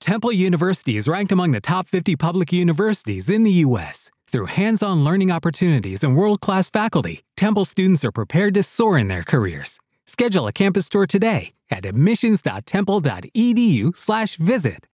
[0.00, 4.10] Temple University is ranked among the top 50 public universities in the U.S.
[4.28, 8.96] Through hands on learning opportunities and world class faculty, Temple students are prepared to soar
[8.96, 9.78] in their careers.
[10.06, 14.86] Schedule a campus tour today at admissions.temple.edu/slash visit.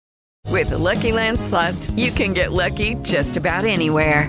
[0.49, 4.29] With the Lucky Land slots, you can get lucky just about anywhere.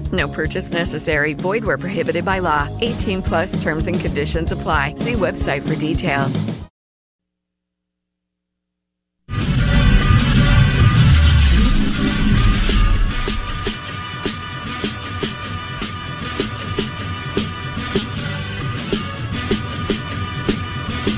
[0.11, 1.33] No purchase necessary.
[1.33, 2.67] Void where prohibited by law.
[2.81, 4.95] 18 plus terms and conditions apply.
[4.95, 6.61] See website for details.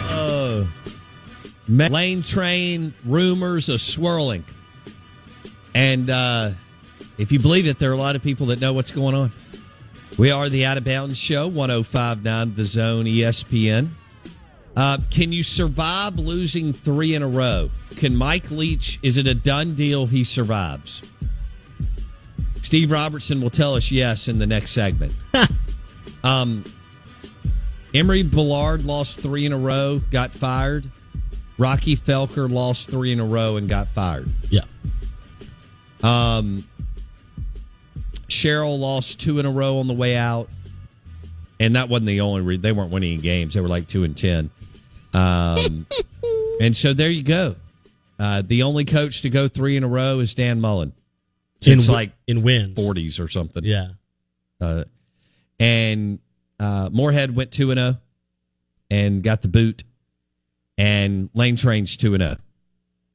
[0.10, 0.68] Oh.
[1.68, 4.44] Lane train rumors are swirling.
[5.74, 6.52] And uh,
[7.18, 9.32] if you believe it, there are a lot of people that know what's going on.
[10.18, 13.90] We are the Out of Bounds Show, 1059 The Zone ESPN.
[14.76, 17.70] Uh, can you survive losing three in a row?
[17.96, 21.02] Can Mike Leach, is it a done deal he survives?
[22.62, 25.14] Steve Robertson will tell us yes in the next segment.
[26.24, 26.64] um,
[27.94, 30.90] Emory Bellard lost three in a row, got fired.
[31.58, 34.30] Rocky Felker lost three in a row and got fired.
[34.50, 34.64] Yeah.
[36.02, 36.68] Um,
[38.34, 40.50] Sherrill lost two in a row on the way out,
[41.60, 42.62] and that wasn't the only reason.
[42.62, 44.50] They weren't winning games; they were like two and ten.
[45.14, 45.86] Um,
[46.62, 47.56] and so there you go.
[48.20, 50.94] Uh, the only coach to go three in a row is Dan Mullen.
[51.62, 53.64] Since in, like in wins, forties or something.
[53.64, 53.90] Yeah.
[54.60, 54.84] Uh,
[55.60, 56.20] and
[56.60, 57.98] uh, Moorhead went two and zero,
[58.90, 59.84] and got the boot.
[60.78, 62.38] And Lane Train's two and zero.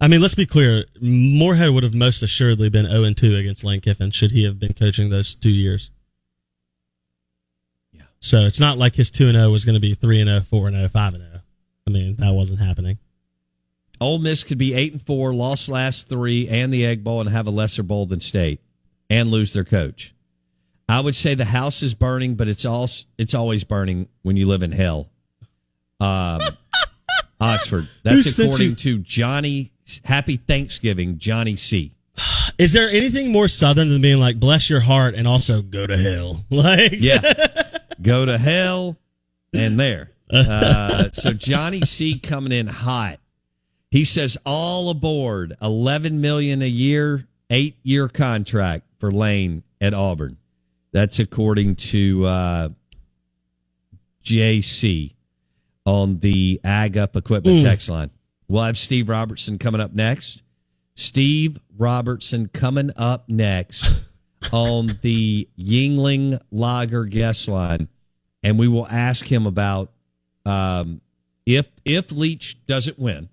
[0.00, 0.84] I mean, let's be clear.
[1.00, 4.72] Moorhead would have most assuredly been 0 2 against Lane Kiffin should he have been
[4.72, 5.91] coaching those two years.
[7.92, 8.03] Yeah.
[8.20, 10.88] So it's not like his 2 0 was going to be 3 0, 4 0,
[10.88, 11.25] 5 0.
[11.86, 12.98] I mean, that wasn't happening.
[14.00, 17.28] Ole Miss could be 8 and 4, lost last three and the Egg Bowl, and
[17.30, 18.60] have a lesser bowl than State
[19.10, 20.15] and lose their coach.
[20.88, 22.88] I would say the house is burning, but it's all
[23.19, 25.09] it's always burning when you live in hell.
[26.00, 26.41] Um,
[27.41, 27.88] Oxford.
[28.03, 29.72] That's according you- to Johnny.
[30.04, 31.93] Happy Thanksgiving, Johnny C.
[32.59, 35.97] Is there anything more southern than being like, bless your heart and also go to
[35.97, 36.44] hell?
[36.50, 37.21] Like, Yeah.
[38.03, 38.97] Go to hell
[39.53, 40.10] and there.
[40.31, 43.19] Uh, so Johnny C coming in hot.
[43.91, 50.37] He says all aboard, eleven million a year, eight year contract for Lane at Auburn.
[50.93, 52.69] That's according to uh,
[54.22, 55.15] JC
[55.88, 57.62] on the Ag Up Equipment Mm.
[57.62, 58.10] text line.
[58.47, 60.43] We'll have Steve Robertson coming up next.
[60.94, 63.87] Steve Robertson coming up next
[64.53, 67.88] on the Yuengling Lager guest line,
[68.43, 69.91] and we will ask him about
[70.44, 71.00] um,
[71.47, 73.31] if if Leach doesn't win,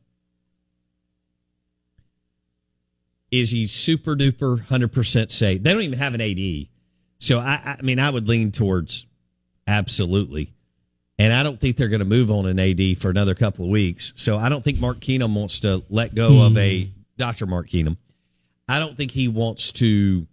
[3.31, 5.61] is he super duper hundred percent safe?
[5.61, 6.67] They don't even have an AD,
[7.19, 9.05] so I, I mean I would lean towards
[9.67, 10.53] absolutely.
[11.17, 13.71] And I don't think they're going to move on an AD for another couple of
[13.71, 14.11] weeks.
[14.15, 17.45] So I don't think Mark Keenum wants to let go of a Dr.
[17.45, 17.97] Mark Keenum.
[18.67, 20.27] I don't think he wants to.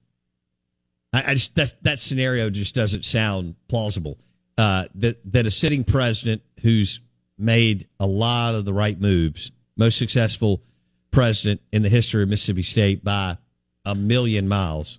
[1.12, 4.18] I, I just that that scenario just doesn't sound plausible.
[4.58, 7.00] Uh, that that a sitting president who's
[7.38, 10.62] made a lot of the right moves, most successful
[11.10, 13.36] president in the history of Mississippi State by
[13.84, 14.98] a million miles,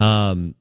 [0.00, 0.54] um,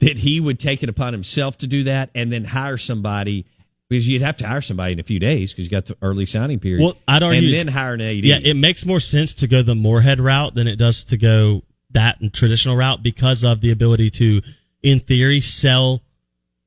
[0.00, 3.46] that he would take it upon himself to do that and then hire somebody
[3.88, 6.24] because you'd have to hire somebody in a few days because you got the early
[6.24, 6.82] signing period.
[6.82, 8.24] Well, I'd argue and then hire an AD.
[8.24, 11.62] Yeah, it makes more sense to go the Moorhead route than it does to go
[11.90, 14.40] that traditional route because of the ability to,
[14.82, 16.00] in theory, sell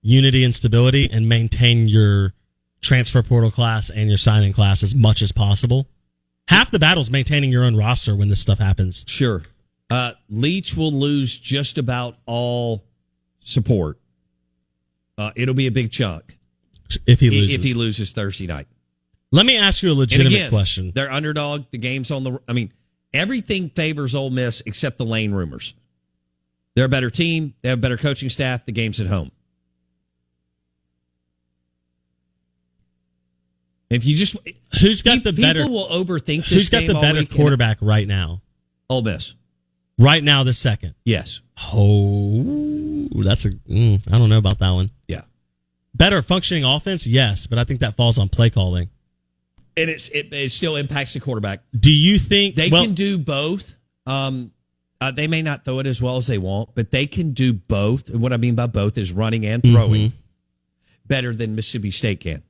[0.02, 2.34] unity and stability and maintain your
[2.82, 5.88] transfer portal class and your signing class as much as possible.
[6.48, 9.04] Half the battle's maintaining your own roster when this stuff happens.
[9.08, 9.42] Sure.
[9.90, 12.84] Uh, Leach will lose just about all
[13.46, 13.98] support.
[15.18, 16.38] Uh, it'll be a big chunk.
[17.08, 17.56] if he loses.
[17.56, 18.68] if he loses Thursday night.
[19.32, 20.92] Let me ask you a legitimate again, question.
[20.94, 21.66] they're underdog.
[21.72, 22.42] The game's on the.
[22.48, 22.74] I mean,
[23.14, 25.74] everything favors Ole Miss except the lane rumors.
[26.76, 27.54] They're a better team.
[27.62, 28.66] They have a better coaching staff.
[28.66, 29.32] The game's at home.
[33.90, 34.36] If you just
[34.82, 38.42] Who's got the better people will overthink this Who's got the better quarterback right now?
[38.90, 39.36] Ole Miss.
[39.98, 40.96] Right now, the second.
[41.06, 41.40] Yes.
[41.74, 42.44] Oh,
[43.24, 43.50] that's a.
[43.52, 44.90] Mm, I don't know about that one.
[45.08, 45.22] Yeah.
[45.94, 48.90] Better functioning offense, yes, but I think that falls on play calling.
[49.78, 51.62] And it's it, it still impacts the quarterback.
[51.78, 53.76] Do you think They well, can do both.
[54.06, 54.52] Um,
[55.02, 57.52] uh, they may not throw it as well as they want, but they can do
[57.54, 58.10] both.
[58.10, 60.16] And what I mean by both is running and throwing Mm-hmm.
[61.08, 62.44] better than Mississippi State can.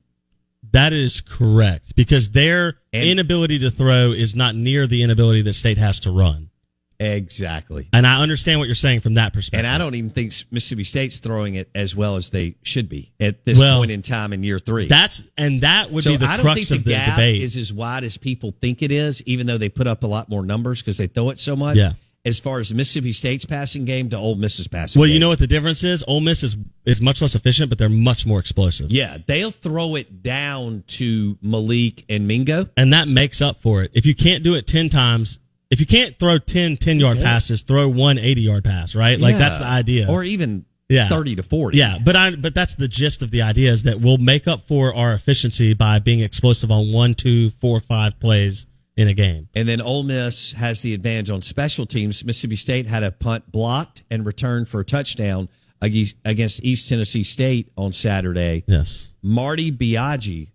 [0.72, 5.54] That is correct because their And- inability to throw is not near the inability that
[5.54, 6.50] state has to run.
[6.98, 7.88] Exactly.
[7.92, 9.58] And I understand what you're saying from that perspective.
[9.58, 13.12] And I don't even think Mississippi State's throwing it as well as they should be
[13.20, 14.86] at this Well, point in time in year three.
[14.88, 17.16] That's and that would so be the I don't crux think of the the gap
[17.16, 17.42] debate.
[17.42, 20.28] is as wide as people think it is, even though they put up a lot
[20.28, 21.76] more numbers because they throw it so much.
[21.76, 21.92] Yeah.
[22.24, 25.14] As far as Mississippi State's passing game to Ole Miss's passing well, game.
[25.14, 26.02] you know what the difference is?
[26.08, 28.90] Ole Miss is is much less efficient, but they're much more explosive.
[28.90, 32.64] Yeah, they'll throw it down to Malik and Mingo.
[32.76, 33.92] And that makes up for it.
[33.94, 35.38] If you can't do it 10 times,
[35.70, 39.18] if you can't throw 10 10 yard passes, throw one 80 yard pass, right?
[39.18, 40.06] Like that's the idea.
[40.08, 41.08] Or even Yeah.
[41.08, 41.76] 30 to 40.
[41.78, 44.62] Yeah, but I but that's the gist of the idea is that we'll make up
[44.68, 48.66] for our efficiency by being explosive on one, two, four, five plays
[48.96, 49.48] in a game.
[49.54, 52.24] And then Ole Miss has the advantage on special teams.
[52.24, 55.48] Mississippi State had a punt blocked and returned for a touchdown
[55.82, 58.64] against East Tennessee State on Saturday.
[58.66, 59.08] Yes.
[59.22, 60.48] Marty Biagi,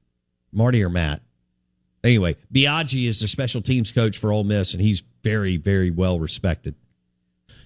[0.51, 1.21] Marty or Matt?
[2.03, 6.19] Anyway, Biagi is the special teams coach for Ole Miss, and he's very, very well
[6.19, 6.75] respected.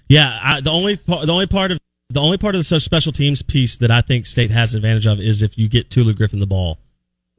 [0.10, 1.80] Yeah, I, the only part, the only part of
[2.10, 5.20] the only part of the special teams piece that I think State has advantage of
[5.20, 6.78] is if you get Tulu Griffin the ball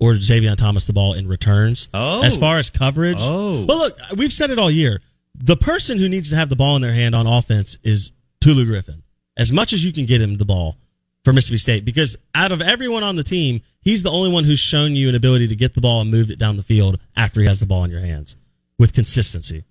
[0.01, 1.89] or Xavier Thomas the ball in returns.
[1.95, 2.23] Oh.
[2.25, 3.19] as far as coverage.
[3.21, 3.65] Oh.
[3.67, 5.01] well, look, we've said it all year.
[5.35, 8.65] The person who needs to have the ball in their hand on offense is Tulu
[8.67, 9.03] Griffin.
[9.37, 10.77] As much as you can get him the ball
[11.26, 14.61] for Mississippi State, because out of everyone on the team, he's the only one who's
[14.61, 17.40] shown you an ability to get the ball and move it down the field after
[17.40, 18.37] he has the ball in your hands
[18.78, 19.64] with consistency.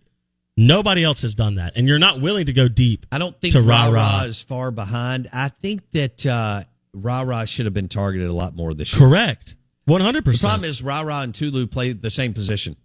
[0.57, 3.05] Nobody else has done that, and you're not willing to go deep.
[3.09, 4.23] I don't think to Ra rah Ra rah.
[4.25, 5.29] is far behind.
[5.31, 6.63] I think that uh,
[6.93, 9.07] Ra Ra should have been targeted a lot more this year.
[9.07, 9.55] Correct,
[9.85, 10.49] one hundred The percent.
[10.49, 12.75] problem is Ra Ra and Tulu play the same position.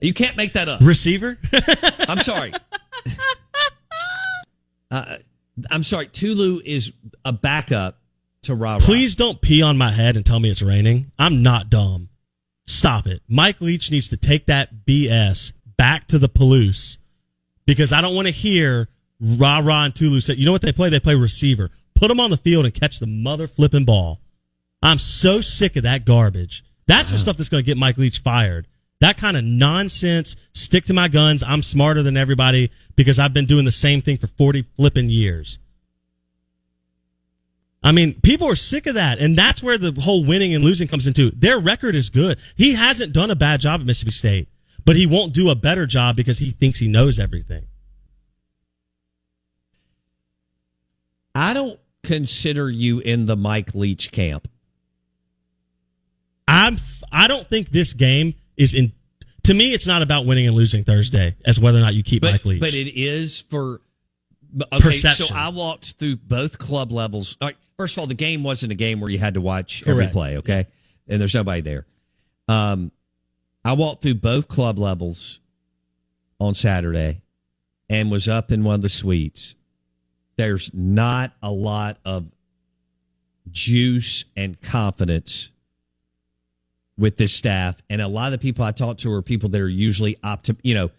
[0.00, 0.80] You can't make that up.
[0.82, 1.38] Receiver,
[2.08, 2.52] I'm sorry.
[4.90, 5.16] uh,
[5.70, 6.06] I'm sorry.
[6.08, 6.92] Tulu is
[7.24, 7.98] a backup
[8.42, 8.78] to Ra.
[8.78, 11.12] please don't pee on my head and tell me it's raining.
[11.18, 12.08] I'm not dumb.
[12.66, 13.22] Stop it.
[13.28, 16.98] Mike Leach needs to take that BS back to the Palouse
[17.66, 18.88] because I don't want to hear
[19.20, 20.88] rah rah and Tulu say, you know what they play?
[20.88, 21.70] They play receiver.
[21.94, 24.20] Put them on the field and catch the mother flipping ball.
[24.82, 26.64] I'm so sick of that garbage.
[26.86, 28.66] That's the stuff that's going to get Mike Leach fired.
[29.00, 31.42] That kind of nonsense, stick to my guns.
[31.42, 35.58] I'm smarter than everybody because I've been doing the same thing for 40 flipping years.
[37.84, 39.18] I mean, people are sick of that.
[39.18, 41.30] And that's where the whole winning and losing comes into.
[41.32, 42.38] Their record is good.
[42.56, 44.48] He hasn't done a bad job at Mississippi State,
[44.84, 47.66] but he won't do a better job because he thinks he knows everything.
[51.34, 54.48] I don't consider you in the Mike Leach camp.
[56.46, 56.76] I'm,
[57.10, 58.92] I don't think this game is in,
[59.44, 62.22] to me, it's not about winning and losing Thursday as whether or not you keep
[62.22, 62.60] But, Mike Leach.
[62.60, 63.80] but it is for
[64.60, 65.26] okay, Perception.
[65.26, 67.36] So I walked through both club levels.
[67.40, 69.82] All right, first of all, the game wasn't a game where you had to watch
[69.86, 70.38] every play.
[70.38, 70.66] Okay,
[71.08, 71.86] and there's nobody there.
[72.48, 72.92] Um,
[73.64, 75.40] I walked through both club levels
[76.40, 77.22] on Saturday,
[77.88, 79.54] and was up in one of the suites.
[80.36, 82.30] There's not a lot of
[83.50, 85.50] juice and confidence
[86.98, 89.60] with this staff, and a lot of the people I talk to are people that
[89.60, 90.58] are usually optim.
[90.62, 90.90] You know,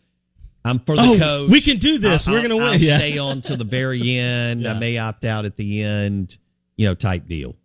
[0.66, 1.52] I'm for the Oh, coach.
[1.52, 2.28] we can do this.
[2.28, 2.66] We're gonna win.
[2.66, 2.98] I'll Yeah.
[2.98, 4.68] stay on to the very end.
[4.68, 6.38] I may opt out at the end.
[6.78, 7.56] You know, type deal.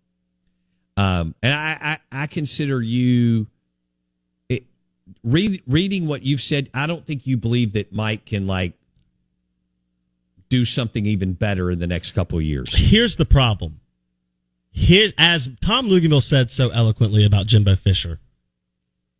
[0.97, 3.47] Um, and I, I, I consider you.
[4.49, 4.64] It,
[5.23, 8.73] read, reading what you've said, I don't think you believe that Mike can like
[10.49, 12.69] do something even better in the next couple of years.
[12.75, 13.81] Here's the problem.
[14.71, 18.19] His, as Tom Luginbill said so eloquently about Jimbo Fisher,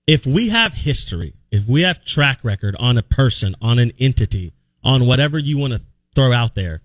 [0.07, 4.53] if we have history, if we have track record on a person, on an entity,
[4.85, 5.83] on whatever you want to
[6.15, 6.83] throw out there,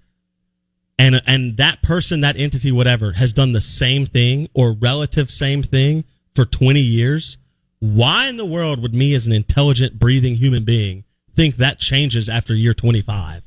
[0.98, 5.64] and and that person, that entity, whatever, has done the same thing or relative same
[5.64, 6.04] thing
[6.36, 7.38] for 20 years,
[7.80, 11.04] why in the world would me as an intelligent, breathing human being
[11.36, 13.44] think that changes after year 25?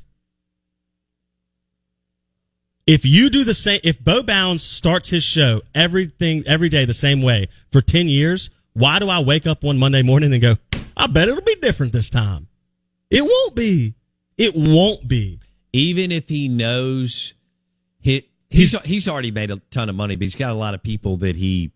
[2.85, 6.93] If you do the same, if Bo Bounds starts his show everything every day the
[6.93, 10.55] same way for ten years, why do I wake up one Monday morning and go,
[10.97, 12.47] I bet it'll be different this time?
[13.09, 13.93] It won't be.
[14.37, 15.39] It won't be.
[15.71, 17.33] Even if he knows
[17.99, 20.81] he, he's he's already made a ton of money, but he's got a lot of
[20.81, 21.71] people that he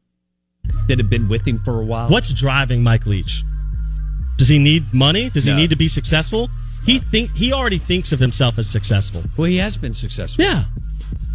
[0.87, 2.09] that have been with him for a while.
[2.09, 3.43] What's driving Mike Leach?
[4.37, 5.29] Does he need money?
[5.29, 6.49] Does he need to be successful?
[6.83, 9.21] He think he already thinks of himself as successful.
[9.37, 10.43] Well, he has been successful.
[10.43, 10.63] Yeah.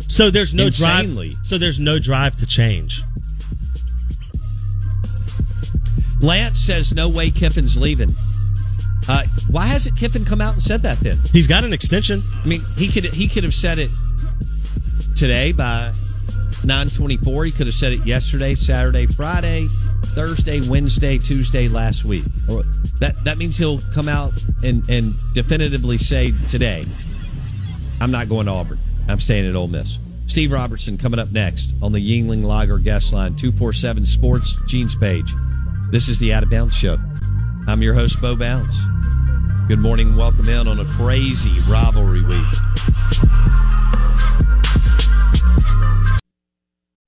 [0.08, 1.34] So there's no Insanely.
[1.34, 1.46] drive.
[1.46, 3.04] So there's no drive to change.
[6.20, 8.14] Lance says no way Kiffin's leaving.
[9.08, 11.16] Uh, why hasn't Kiffin come out and said that then?
[11.32, 12.20] He's got an extension.
[12.42, 13.90] I mean, he could he could have said it
[15.16, 15.92] today by
[16.64, 17.44] nine twenty four.
[17.44, 19.68] He could have said it yesterday, Saturday, Friday,
[20.06, 22.24] Thursday, Wednesday, Tuesday, last week.
[22.98, 24.32] That that means he'll come out
[24.64, 26.84] and and definitively say today,
[28.00, 28.78] I'm not going to Auburn.
[29.08, 29.98] I'm staying at Ole Miss.
[30.26, 34.58] Steve Robertson coming up next on the Yuengling Lager guest line two four seven Sports
[34.66, 35.32] Gene's page.
[35.90, 36.98] This is the Out of Bounds Show.
[37.68, 38.78] I'm your host, Bo Bounds.
[39.68, 40.16] Good morning.
[40.16, 42.44] Welcome in on a crazy rivalry week.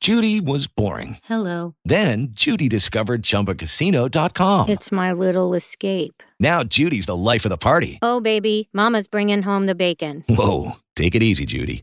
[0.01, 1.19] Judy was boring.
[1.25, 1.75] Hello.
[1.85, 4.69] Then Judy discovered ChumbaCasino.com.
[4.71, 6.23] It's my little escape.
[6.41, 7.99] now Judy's the life of the party.
[8.01, 10.25] Oh, baby, Mama's bringing home the bacon.
[10.29, 11.83] Whoa, take it easy, Judy.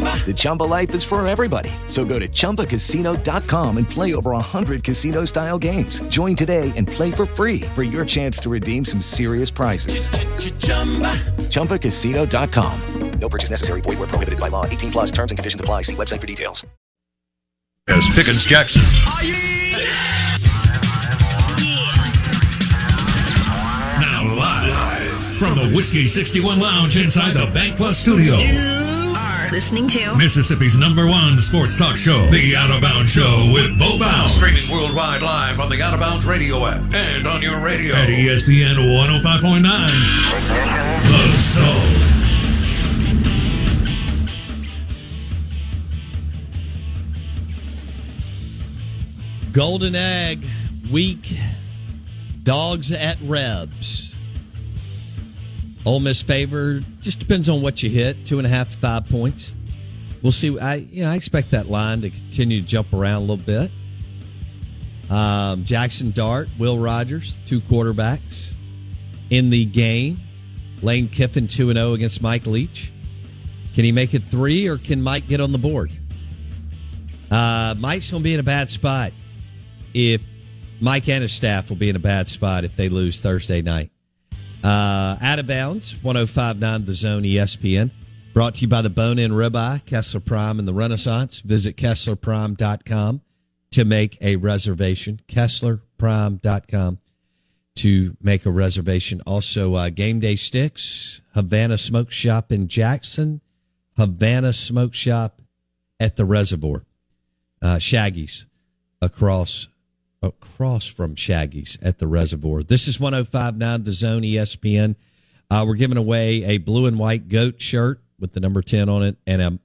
[0.00, 1.70] The Chumba life is for everybody.
[1.86, 6.02] So go to ChumbaCasino.com and play over 100 casino style games.
[6.02, 10.08] Join today and play for free for your chance to redeem some serious prizes.
[11.48, 12.80] ChumbaCasino.com.
[13.18, 13.80] No purchase necessary.
[13.82, 14.64] Void where prohibited by law.
[14.64, 15.82] 18 plus terms and conditions apply.
[15.82, 16.66] See website for details.
[17.88, 18.82] As Pickens Jackson.
[24.00, 28.38] Now live from the Whiskey 61 Lounge inside the Bank Plus studio.
[29.50, 33.76] Are listening to Mississippi's number one sports talk show, The Out of Bounds Show with
[33.76, 34.32] Bo Bounds.
[34.32, 38.08] Streaming worldwide live on the Out of Bounds radio app and on your radio at
[38.08, 39.62] ESPN 105.9.
[41.02, 41.96] The Zone.
[49.52, 50.46] Golden Egg
[50.92, 51.38] Week.
[52.44, 54.16] Dogs at Rebs.
[55.86, 58.26] Ole Miss favor just depends on what you hit.
[58.26, 59.54] Two and a half, to five points.
[60.22, 60.58] We'll see.
[60.58, 63.70] I you know I expect that line to continue to jump around a little bit.
[65.08, 68.52] Um, Jackson Dart, Will Rogers, two quarterbacks
[69.30, 70.20] in the game.
[70.82, 72.92] Lane Kiffin two and zero against Mike Leach.
[73.74, 75.96] Can he make it three, or can Mike get on the board?
[77.30, 79.12] Uh, Mike's going to be in a bad spot
[79.94, 80.20] if
[80.80, 83.90] Mike and his staff will be in a bad spot if they lose Thursday night.
[84.62, 87.90] Uh, out of bounds, 1059 The Zone ESPN.
[88.32, 91.40] Brought to you by the Bone In Ribeye, Kessler Prime, and the Renaissance.
[91.40, 93.22] Visit KesslerPrime.com
[93.72, 95.20] to make a reservation.
[95.28, 96.98] KesslerPrime.com
[97.76, 99.20] to make a reservation.
[99.26, 103.40] Also, uh, Game Day Sticks, Havana Smoke Shop in Jackson,
[103.96, 105.40] Havana Smoke Shop
[105.98, 106.84] at the Reservoir,
[107.62, 108.46] uh, Shaggy's
[109.00, 109.68] across
[110.22, 112.62] across from Shaggy's at the Reservoir.
[112.62, 114.96] This is 1059 The Zone ESPN.
[115.50, 119.02] Uh, we're giving away a blue and white goat shirt with the number 10 on
[119.02, 119.58] it and a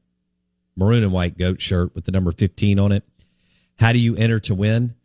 [0.75, 3.03] maroon and white goat shirt with the number 15 on it.
[3.77, 4.95] How do you enter to win?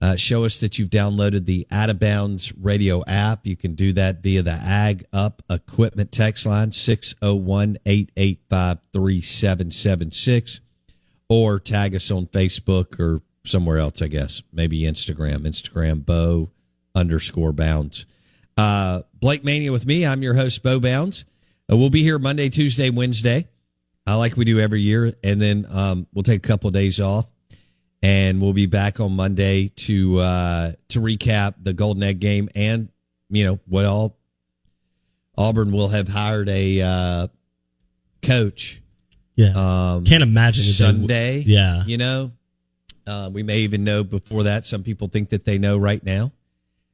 [0.00, 3.46] Uh, show us that you've downloaded the Out of Bounds radio app.
[3.46, 10.60] You can do that via the Ag Up Equipment text line 601 885 3776
[11.28, 14.42] or tag us on Facebook or somewhere else, I guess.
[14.52, 16.50] Maybe Instagram, Instagram Bo
[16.94, 18.06] underscore bounds.
[18.56, 20.06] Uh, Blake Mania with me.
[20.06, 21.24] I'm your host, Bo Bounds.
[21.70, 23.48] Uh, we'll be here Monday, Tuesday, Wednesday,
[24.06, 25.12] uh, like we do every year.
[25.24, 27.26] And then um, we'll take a couple of days off.
[28.02, 32.90] And we'll be back on Monday to uh, to recap the Golden Egg game and
[33.30, 34.18] you know what all
[35.38, 37.28] Auburn will have hired a uh,
[38.22, 38.82] coach
[39.36, 39.52] Yeah.
[39.94, 41.38] um, Can't imagine they w- Sunday.
[41.46, 41.84] Yeah.
[41.86, 42.32] you know,
[43.06, 44.66] uh, we may even know before that.
[44.66, 46.32] Some people think that they know right now,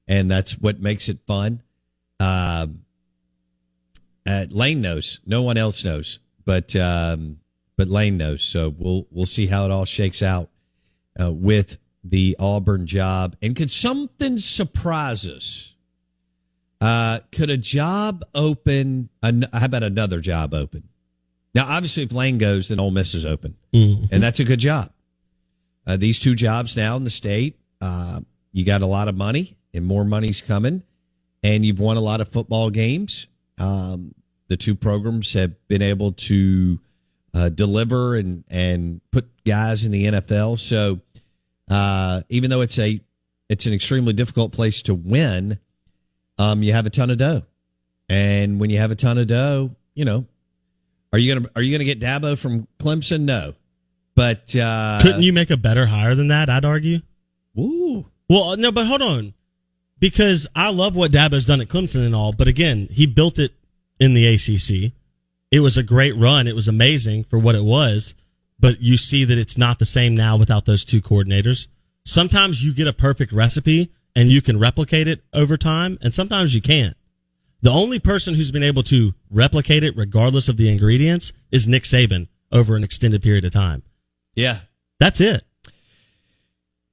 [0.08, 1.62] and that's what makes it fun.
[2.18, 2.82] Um,
[4.26, 5.20] uh, Lane knows.
[5.26, 7.38] No one else knows, but um,
[7.76, 8.42] but Lane knows.
[8.42, 10.50] So we'll we'll see how it all shakes out
[11.20, 13.36] uh, with the Auburn job.
[13.42, 15.74] And could something surprise us?
[16.80, 19.08] Uh, could a job open?
[19.22, 20.84] An, how about another job open?
[21.54, 24.08] Now, obviously, if Lane goes, then Ole Miss is open, Mhm.
[24.12, 24.92] and that's a good job.
[25.90, 28.20] Uh, these two jobs now in the state, uh,
[28.52, 30.84] you got a lot of money, and more money's coming,
[31.42, 33.26] and you've won a lot of football games.
[33.58, 34.14] Um,
[34.46, 36.78] the two programs have been able to
[37.34, 40.60] uh, deliver and and put guys in the NFL.
[40.60, 41.00] So
[41.68, 43.00] uh, even though it's a
[43.48, 45.58] it's an extremely difficult place to win,
[46.38, 47.42] um, you have a ton of dough,
[48.08, 50.24] and when you have a ton of dough, you know,
[51.12, 53.22] are you gonna are you gonna get Dabo from Clemson?
[53.22, 53.54] No,
[54.20, 56.50] but uh, Couldn't you make a better hire than that?
[56.50, 56.98] I'd argue.
[57.54, 58.04] Woo.
[58.28, 59.32] Well, no, but hold on,
[59.98, 63.52] because I love what Dabo's done at Clemson and all, but again, he built it
[63.98, 64.92] in the ACC.
[65.50, 66.46] It was a great run.
[66.46, 68.14] It was amazing for what it was,
[68.58, 71.66] but you see that it's not the same now without those two coordinators.
[72.04, 76.54] Sometimes you get a perfect recipe and you can replicate it over time, and sometimes
[76.54, 76.94] you can't.
[77.62, 81.84] The only person who's been able to replicate it, regardless of the ingredients, is Nick
[81.84, 83.82] Saban over an extended period of time.
[84.34, 84.60] Yeah,
[84.98, 85.42] That's it.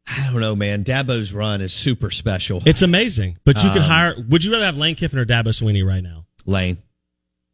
[0.10, 0.86] I don't know, man.
[0.86, 2.62] Dabo's run is super special.
[2.66, 3.38] It's amazing.
[3.44, 4.16] But you could Um, hire.
[4.30, 6.26] Would you rather have Lane Kiffin or Dabo Swinney right now?
[6.46, 6.78] Lane.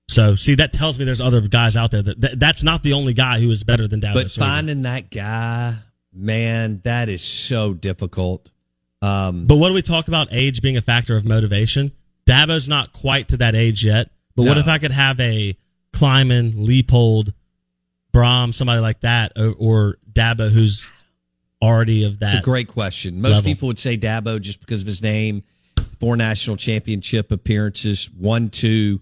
[0.08, 2.94] So see, that tells me there's other guys out there that, that that's not the
[2.94, 4.38] only guy who is better than Dabo But Swinney.
[4.38, 5.78] finding that guy,
[6.14, 8.52] man, that is so difficult.
[9.02, 11.92] Um, But what do we talk about age being a factor of motivation?
[12.28, 14.12] Dabo's not quite to that age yet.
[14.36, 15.58] But what if I could have a
[15.92, 17.34] Kleiman, Leipold,
[18.14, 20.90] Brohm, somebody like that, or, or Dabo who's
[21.62, 22.34] already of that?
[22.36, 23.22] it's a great question.
[23.22, 23.44] Most level.
[23.44, 25.44] people would say Dabo just because of his name,
[26.00, 29.02] four national championship appearances, one, two.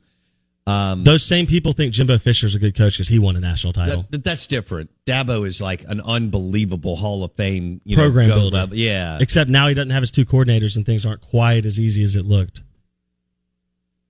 [0.68, 3.74] Um, Those same people think Jimbo Fisher's a good coach because he won a national
[3.74, 4.06] title.
[4.12, 4.92] that- that's different.
[5.06, 8.56] Dabo is like an unbelievable Hall of Fame you Program know, builder.
[8.58, 8.78] level.
[8.78, 9.18] Yeah.
[9.20, 12.16] Except now he doesn't have his two coordinators and things aren't quite as easy as
[12.16, 12.62] it looked.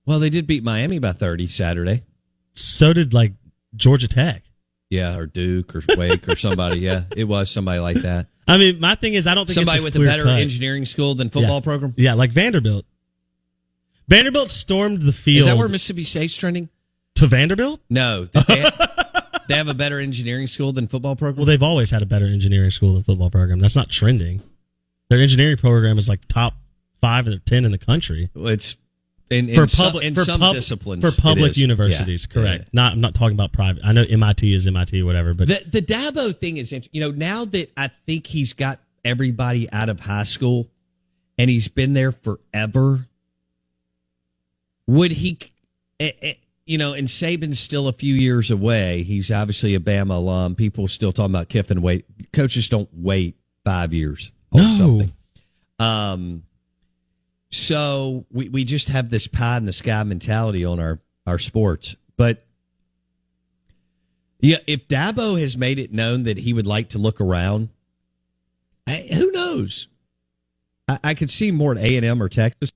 [0.04, 2.02] Well, they did beat Miami by 30 Saturday.
[2.54, 3.32] So did like
[3.74, 4.44] Georgia Tech.
[4.92, 6.80] Yeah, or Duke or Wake or somebody.
[6.80, 8.26] Yeah, it was somebody like that.
[8.46, 10.42] I mean, my thing is, I don't think Somebody it's with a better clear-cut.
[10.42, 11.60] engineering school than football Yeah.
[11.60, 11.94] program.
[11.96, 12.84] Yeah, like Vanderbilt.
[14.08, 16.68] Vanderbilt stormed the field Is that where Mississippi State's trending?
[17.14, 17.80] to Vanderbilt.
[17.90, 21.36] No, they, they have, they have a better engineering school than football program.
[21.36, 23.58] Well, they've always had a better engineering school than football program.
[23.58, 24.42] That's not trending.
[25.08, 26.54] Their engineering program is like top
[27.00, 28.76] five or ten in the country It's
[29.32, 32.28] in, in for some, public in for some pub- disciplines for public universities.
[32.30, 32.34] Yeah.
[32.42, 32.68] Correct.
[32.72, 32.92] Not.
[32.92, 33.84] I'm not talking about private.
[33.84, 35.34] I know MIT is MIT, whatever.
[35.34, 39.70] But The the Dabo thing is, you know, now that I think he's got everybody
[39.72, 40.68] out of high school,
[41.38, 43.06] and he's been there forever.
[44.86, 45.38] Would he,
[46.00, 46.34] eh, eh,
[46.66, 49.02] you know, and Saban's still a few years away.
[49.02, 50.54] He's obviously a Bama alum.
[50.54, 51.82] People still talking about Kiffin.
[51.82, 54.72] Wait, coaches don't wait five years on No.
[54.72, 55.12] something.
[55.78, 56.42] Um,
[57.52, 61.94] so we we just have this pie in the sky mentality on our our sports,
[62.16, 62.44] but
[64.40, 67.68] yeah, if Dabo has made it known that he would like to look around,
[68.88, 69.86] I, who knows?
[70.88, 72.72] I, I could see more at A and M or Texas.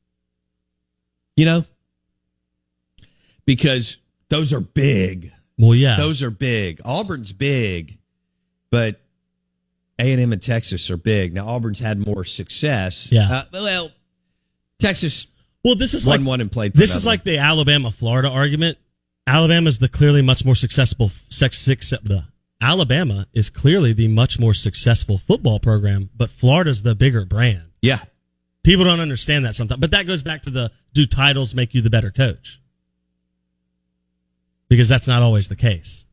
[1.37, 1.65] You know,
[3.47, 3.97] because
[4.29, 5.33] those are big.
[5.59, 5.97] well, yeah.
[5.97, 6.81] Those are big.
[6.85, 7.99] Auburn's big,
[8.71, 9.01] but
[9.99, 11.35] A and M and Texas are big.
[11.35, 13.11] Now Auburn's had more success.
[13.11, 13.29] Yeah.
[13.31, 13.91] Uh, well,
[14.79, 15.27] Texas
[15.67, 16.75] well, this is won like one and played.
[16.75, 18.79] This is like the Alabama Florida argument.
[19.27, 21.91] Alabama is the clearly much more successful sex six.
[21.91, 22.25] The
[22.61, 27.65] Alabama is clearly the much more successful football program, but Florida's the bigger brand.
[27.83, 27.99] yeah.
[28.63, 31.83] People don't understand that sometimes, but that goes back to the do titles make you
[31.83, 32.61] the better coach?
[34.69, 36.05] Because that's not always the case.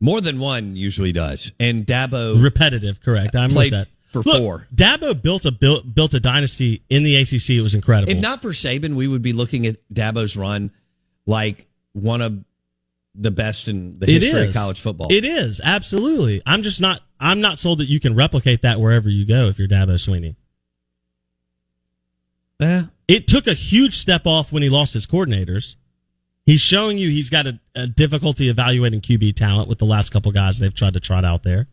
[0.00, 3.36] More than one usually does, and Dabo Repetitive, correct?
[3.36, 3.88] I'm played with that.
[4.08, 4.68] For Look, four.
[4.74, 7.50] Dabo built a built built a dynasty in the ACC.
[7.50, 8.10] It was incredible.
[8.10, 10.70] If not for Saban, we would be looking at Dabo's run
[11.26, 12.42] like one of
[13.14, 15.08] the best in the history of college football.
[15.10, 16.40] It is absolutely.
[16.46, 17.00] I'm just not.
[17.20, 20.36] I'm not sold that you can replicate that wherever you go if you're Dabo Swinney.
[22.60, 22.84] Yeah.
[23.06, 25.76] It took a huge step off when he lost his coordinators.
[26.44, 30.32] He's showing you he's got a, a difficulty evaluating QB talent with the last couple
[30.32, 31.68] guys they've tried to trot out there.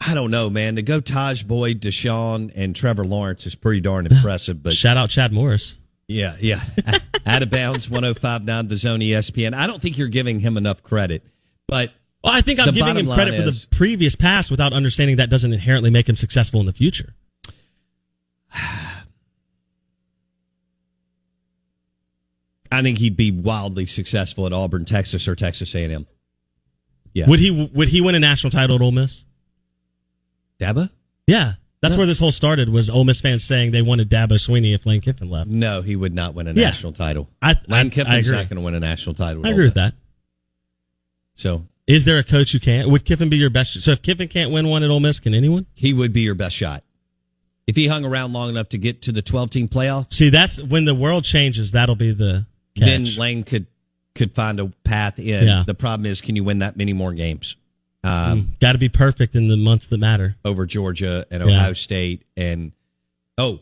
[0.00, 0.76] I don't know, man.
[0.76, 4.62] To go Tajh Boyd, Deshaun, and Trevor Lawrence is pretty darn impressive.
[4.62, 5.78] But Shout out Chad Morris.
[6.08, 6.62] yeah, yeah.
[7.26, 9.54] Out of bounds, 1059 the zone ESPN.
[9.54, 11.22] I don't think you're giving him enough credit.
[11.66, 11.90] But
[12.22, 15.30] Well, I think I'm giving him credit line for the previous past without understanding that
[15.30, 17.14] doesn't inherently make him successful in the future.
[22.70, 26.06] I think he'd be wildly successful at Auburn, Texas, or Texas A&M.
[27.12, 27.28] Yeah.
[27.28, 29.24] Would he would he win a national title at Ole Miss?
[30.64, 30.90] Dabo?
[31.26, 31.52] Yeah.
[31.80, 34.86] That's where this whole started was Ole Miss fans saying they wanted Dabo Swinney if
[34.86, 35.50] Lane Kiffin left.
[35.50, 36.64] No, he would not win a Yeah.
[36.68, 37.28] national title.
[37.42, 38.38] I, I, Lane I Kiffin's agree.
[38.38, 39.46] not going to win a national title.
[39.46, 39.84] I agree with Miss.
[39.92, 39.94] that.
[41.34, 42.88] So Is there a coach who can't?
[42.88, 43.82] Would Kiffin be your best?
[43.82, 45.66] So if Kiffin can't win one at Ole Miss, can anyone?
[45.74, 46.82] he would be your best shot.
[47.66, 50.62] If he hung around long enough to get to the 12 team playoff, See, that's
[50.62, 51.72] when the world changes.
[51.72, 52.46] That'll be the
[52.76, 52.86] catch.
[52.86, 53.66] then Lane could
[54.14, 55.46] could find a path in.
[55.46, 55.64] Yeah.
[55.66, 57.56] The problem is, can you win that many more games?
[58.04, 60.36] Um, Got to be perfect in the months that matter.
[60.44, 61.56] over Georgia and Yeah.
[61.56, 62.24] Ohio State.
[62.36, 62.72] And
[63.38, 63.60] oh,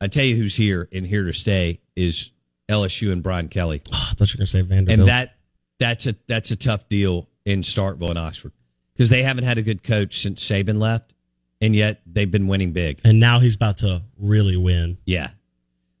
[0.00, 2.30] I tell you who's here and here to stay is
[2.68, 3.82] LSU and Brian Kelly.
[3.92, 4.98] Oh, I thought you were going to say Vanderbilt.
[5.00, 5.34] And that
[5.78, 8.52] that's a that's a tough deal in Starkville and Oxford
[8.94, 11.14] because they haven't had a good coach since Saban left,
[11.60, 13.00] and yet they've been winning big.
[13.04, 14.98] and now he's about to really win.
[15.04, 15.30] Yeah,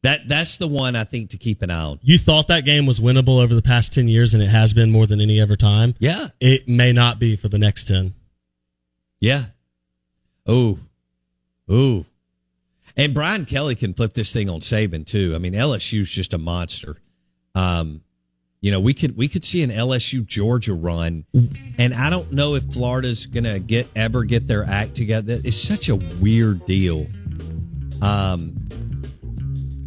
[0.08, 2.00] that that's the one I think to keep an eye on.
[2.02, 4.90] You thought that game was winnable over the past 10 years, and it has been
[4.90, 5.94] more than any other time.
[5.98, 8.14] Yeah, It may not be for the next 10.
[9.20, 9.46] yeah.
[10.46, 10.78] Oh,
[11.68, 12.06] oh.
[12.96, 15.32] And Brian Kelly can flip this thing on Saban too.
[15.34, 16.96] I mean, LSU's just a monster.
[17.54, 18.00] Um,
[18.62, 21.26] you know, we could we could see an LSU Georgia run,
[21.78, 25.38] and I don't know if Florida's gonna get ever get their act together.
[25.44, 27.06] It's such a weird deal.
[28.02, 28.68] Um,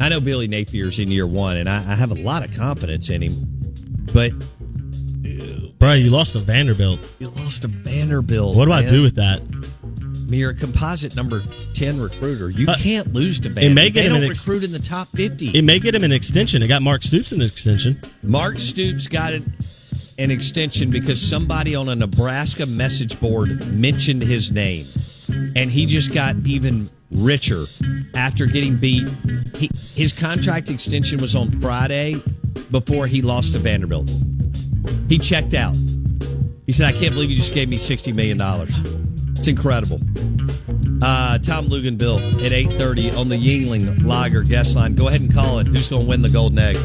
[0.02, 3.08] I know Billy Napier's in year one, and I, I have a lot of confidence
[3.08, 3.46] in him,
[4.12, 4.32] but
[5.78, 7.00] Bro, you lost to Vanderbilt.
[7.18, 8.56] you lost to Vanderbilt.
[8.56, 9.40] What do I do with that?
[9.42, 11.42] I mean, you're a composite number
[11.74, 12.50] ten recruiter.
[12.50, 13.74] You Uh, can't lose to it Vanderbilt.
[13.74, 15.48] may get they him don't ex- recruit in the top fifty.
[15.48, 16.62] It may get him an extension.
[16.62, 18.00] It got Mark Stoops an extension.
[18.22, 19.52] Mark Stoops got an,
[20.18, 24.86] an extension because somebody on a Nebraska message board mentioned his name,
[25.56, 27.64] and he just got even richer
[28.14, 29.08] after getting beat.
[29.56, 32.22] He, his contract extension was on Friday
[32.70, 34.10] before he lost to Vanderbilt.
[35.08, 35.76] He checked out.
[36.66, 38.70] He said, "I can't believe you just gave me sixty million dollars.
[39.36, 40.00] It's incredible."
[41.02, 44.94] Uh, Tom Luginbill at eight thirty on the Yuengling Lager guest line.
[44.94, 45.66] Go ahead and call it.
[45.66, 46.76] Who's going to win the golden egg?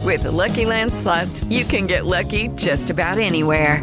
[0.00, 3.82] With the Lucky Land slots, you can get lucky just about anywhere.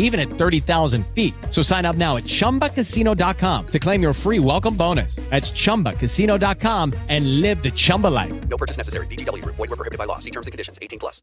[0.00, 1.32] even at 30,000 feet.
[1.50, 5.14] So sign up now at chumbacasino.com to claim your free welcome bonus.
[5.30, 8.48] That's chumbacasino.com and live the Chumba life.
[8.48, 9.06] No purchase necessary.
[9.06, 9.54] VGW Group.
[9.54, 10.18] Void were prohibited by law.
[10.18, 10.80] See terms and conditions.
[10.82, 11.22] 18 plus.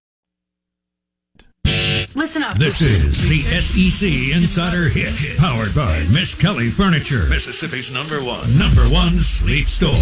[2.16, 2.58] Listen up.
[2.58, 9.20] This is the SEC Insider Hit, powered by Miskelly Furniture, Mississippi's number one, number one
[9.20, 9.94] sleep store.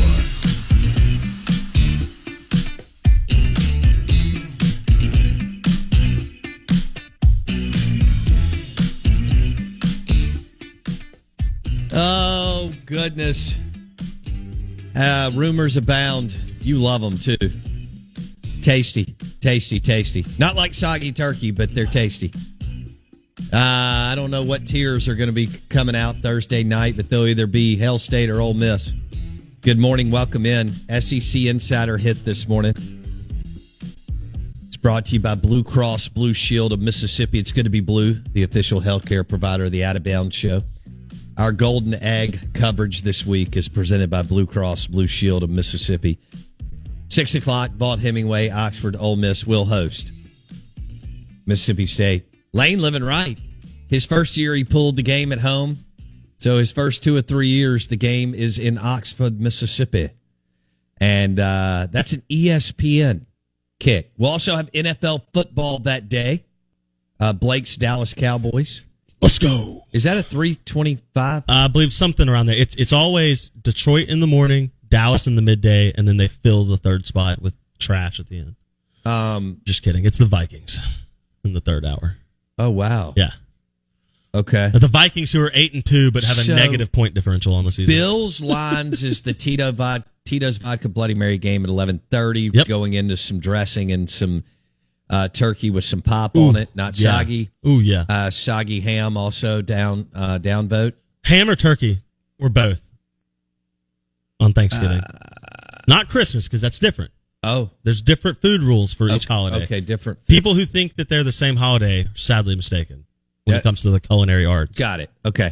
[11.97, 13.57] Oh goodness!
[14.93, 16.33] Uh, rumors abound.
[16.59, 17.51] You love them too.
[18.61, 20.25] Tasty, tasty, tasty.
[20.37, 22.33] Not like soggy turkey, but they're tasty.
[23.53, 27.09] Uh, I don't know what tiers are going to be coming out Thursday night, but
[27.09, 28.93] they'll either be Hell State or Ole Miss.
[29.61, 30.73] Good morning, welcome in.
[30.99, 32.73] SEC Insider hit this morning.
[34.67, 37.39] It's brought to you by Blue Cross Blue Shield of Mississippi.
[37.39, 40.63] It's good to be blue, the official healthcare provider of the Out of Bounds Show.
[41.37, 46.17] Our golden egg coverage this week is presented by Blue Cross Blue Shield of Mississippi.
[47.09, 50.13] Six o'clock, Vaught Hemingway, Oxford, Ole Miss will host
[51.45, 52.25] Mississippi State.
[52.53, 53.37] Lane living right.
[53.89, 55.79] His first year, he pulled the game at home.
[56.37, 60.11] So his first two or three years, the game is in Oxford, Mississippi,
[61.01, 63.25] and uh, that's an ESPN
[63.81, 64.11] kick.
[64.17, 66.45] We'll also have NFL football that day.
[67.19, 68.85] Uh, Blake's Dallas Cowboys.
[69.41, 69.83] Let's go.
[69.91, 71.43] Is that a three twenty-five?
[71.47, 72.55] I believe something around there.
[72.55, 76.63] It's it's always Detroit in the morning, Dallas in the midday, and then they fill
[76.65, 78.55] the third spot with trash at the end.
[79.05, 80.05] Um, Just kidding.
[80.05, 80.81] It's the Vikings
[81.43, 82.17] in the third hour.
[82.57, 83.13] oh wow.
[83.15, 83.31] Yeah.
[84.33, 84.69] Okay.
[84.73, 87.63] The Vikings who are eight and two but have a So- negative point differential on
[87.65, 87.93] the season.
[87.93, 92.51] Bills lines is the Tito Vod- Tito's vodka Bloody Mary game at eleven thirty.
[92.53, 92.67] Yep.
[92.67, 94.43] Going into some dressing and some
[95.09, 97.11] uh, turkey with some pop Ooh, on it, not yeah.
[97.17, 97.49] soggy.
[97.67, 98.05] Ooh yeah.
[98.09, 100.95] Uh, soggy ham also down uh, down vote.
[101.25, 101.99] Ham or turkey
[102.39, 102.81] or both
[104.39, 104.99] on Thanksgiving.
[104.99, 107.11] Uh, Not Christmas because that's different.
[107.43, 109.63] Oh, There's different food rules for each holiday.
[109.63, 110.25] okay, different.
[110.25, 113.05] People who think that they're the same holiday are sadly mistaken
[113.43, 113.59] when Yeah.
[113.59, 114.77] it comes to the culinary arts.
[114.77, 115.11] Got it.
[115.23, 115.51] Okay.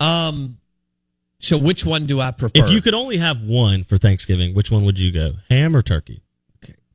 [0.00, 0.58] Um.
[1.38, 2.52] So which one do I prefer?
[2.64, 5.34] If you could only have one for Thanksgiving, which one would you go?
[5.48, 6.22] Ham or turkey?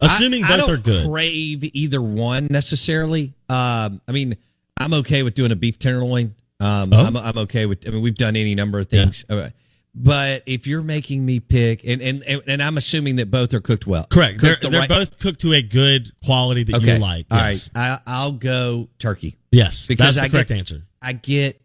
[0.01, 1.07] Assuming I, both I don't are good.
[1.09, 3.33] Crave either one necessarily.
[3.49, 4.35] Um, I mean,
[4.77, 6.35] I'm okay with doing a beef tenderloin.
[6.59, 7.05] Um, Oh.
[7.05, 7.87] I'm, I'm okay with.
[7.87, 9.25] I mean, we've done any number of things.
[9.29, 9.49] Uh,
[9.93, 13.85] But if you're making me pick, and, and and I'm assuming that both are cooked
[13.85, 14.39] well, Correct.
[14.41, 16.93] They're, the they're right- both cooked to a good quality that okay.
[16.93, 17.25] you like.
[17.29, 17.69] All yes.
[17.75, 19.37] right, I, I'll go turkey.
[19.51, 20.83] Yes, because that's the I correct get, answer.
[21.01, 21.61] I get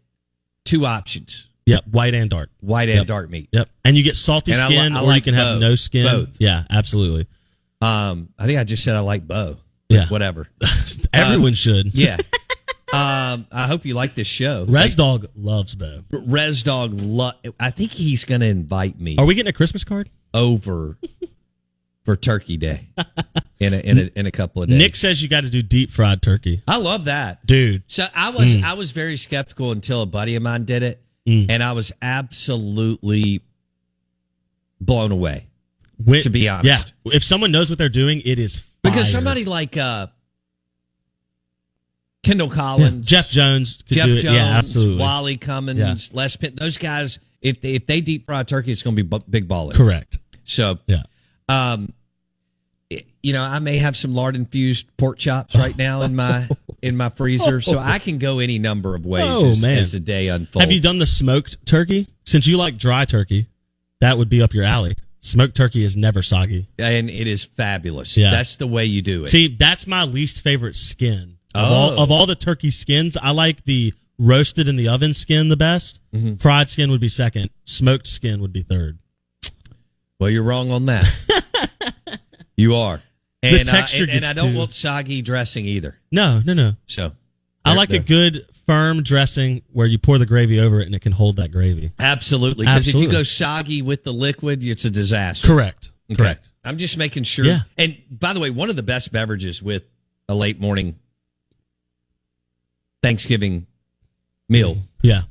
[0.65, 2.49] two options: Yep, white and dark.
[2.59, 3.07] white and Yep.
[3.07, 3.47] dark meat.
[3.53, 5.75] Yep, and you get salty And I skin, I or like you can have no
[5.75, 6.03] skin.
[6.05, 6.35] Both.
[6.39, 7.27] Yeah, absolutely.
[7.81, 9.57] Um, I think I just said I like Bo.
[9.89, 10.07] Yeah.
[10.07, 10.47] whatever.
[11.13, 11.93] Everyone Um, should.
[11.97, 12.15] Yeah.
[12.93, 14.65] um, I hope you like this show.
[14.67, 16.03] Res Dog loves Bo.
[16.11, 19.83] Res Dog, lo- I think he's going to invite me Are we getting a Christmas
[19.85, 20.09] card?
[20.33, 20.97] over
[22.05, 22.87] for Turkey Day
[23.59, 24.77] in a, in a in a couple of days.
[24.77, 27.83] Nick says you got to do deep fried turkey, I love that, dude.
[27.87, 28.63] So I was Mm.
[28.63, 31.47] I was very skeptical until a buddy of mine did it, Mm.
[31.49, 33.41] and I was absolutely
[34.79, 35.46] blown away.
[35.99, 37.11] Wi- to be honest, yeah.
[37.13, 40.07] If someone knows what they're doing, it is because somebody like uh,
[42.23, 44.05] Kendall Yeah, Collins, Jeff Jones Jeff.
[44.07, 44.99] Jones, yeah, absolutely.
[45.01, 46.17] Wally Cummins, Yeah.
[46.17, 47.19] Les Pitt, those guys.
[47.41, 49.73] If they, if they deep fry turkey, it's going to be big baller.
[49.73, 50.17] Correct.
[50.43, 51.03] So Yeah.
[51.47, 51.93] um,
[52.89, 56.47] it- you know, I may have some lard infused pork chops right now in my
[56.81, 59.77] in my freezer, so I can go any number of ways Oh, as, man.
[59.77, 60.63] as the day unfolds.
[60.63, 62.07] Have you done the smoked turkey?
[62.25, 63.47] Since you like dry turkey,
[63.99, 64.95] that would be up your alley.
[65.21, 66.67] Smoked turkey is never soggy.
[66.79, 68.15] And it is fabulous.
[68.15, 68.31] Yeah.
[68.31, 69.27] That's the way you do it.
[69.27, 71.37] See, that's my least favorite skin.
[71.55, 71.73] Of, Oh.
[71.73, 75.57] all, of all the turkey skins, I like the roasted in the oven skin the
[75.57, 76.01] best.
[76.13, 76.35] Mm-hmm.
[76.35, 77.49] Fried skin would be second.
[77.65, 78.99] Smoked skin would be third.
[80.19, 81.11] well, you're wrong on that.
[82.57, 83.01] you are.
[83.41, 85.95] The And, uh, texture and, and I don't too- want soggy dressing either.
[86.11, 86.73] No, no, no.
[86.85, 87.11] So
[87.65, 91.01] I like a good firm dressing where you pour the gravy over it and it
[91.01, 91.91] can hold that gravy.
[91.97, 92.65] Absolutely.
[92.65, 95.47] Because if you go soggy with the liquid, it's a disaster.
[95.47, 95.91] Correct.
[96.11, 96.17] Okay.
[96.21, 96.49] Correct.
[96.63, 97.45] I'm just making sure.
[97.45, 97.59] Yeah.
[97.77, 99.83] And by the way, one of the best beverages with
[100.29, 100.99] a late morning
[103.01, 103.67] Thanksgiving
[104.49, 105.21] meal Yeah.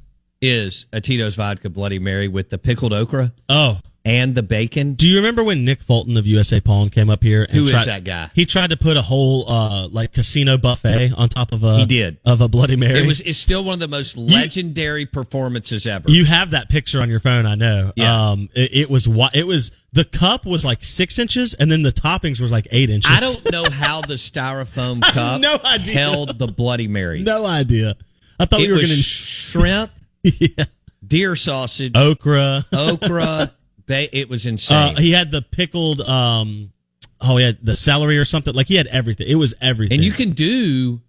[0.40, 4.94] is a Tito's vodka Bloody Mary with the pickled okra Oh, and the bacon.
[4.94, 7.42] do you remember when Nick Fulton of USA Pawn came up here?
[7.42, 8.30] And Who is tried, that guy?
[8.34, 11.86] He tried to put a whole uh like casino buffet on top of a He
[11.86, 12.18] did.
[12.24, 13.00] of a Bloody Mary.
[13.00, 16.10] It was it's still one of the most legendary performances ever.
[16.10, 17.92] You have that picture on your phone, I know.
[17.96, 18.30] Yeah.
[18.30, 21.92] Um, it, it was it was the cup was like six inches, and then the
[21.92, 23.10] toppings was like eight inches.
[23.10, 25.94] I don't know how the styrofoam cup no idea.
[25.94, 27.22] held the Bloody Mary.
[27.22, 27.96] no idea.
[28.38, 29.90] I thought it we were going to shrimp,
[30.22, 30.66] yeah.
[31.06, 32.64] deer sausage, okra.
[32.72, 33.52] okra.
[33.86, 34.96] Ba- it was insane.
[34.96, 36.00] Uh, he had the pickled.
[36.00, 36.72] Um,
[37.20, 38.54] oh, he had the celery or something.
[38.54, 39.28] Like he had everything.
[39.28, 39.96] It was everything.
[39.98, 41.00] and you can do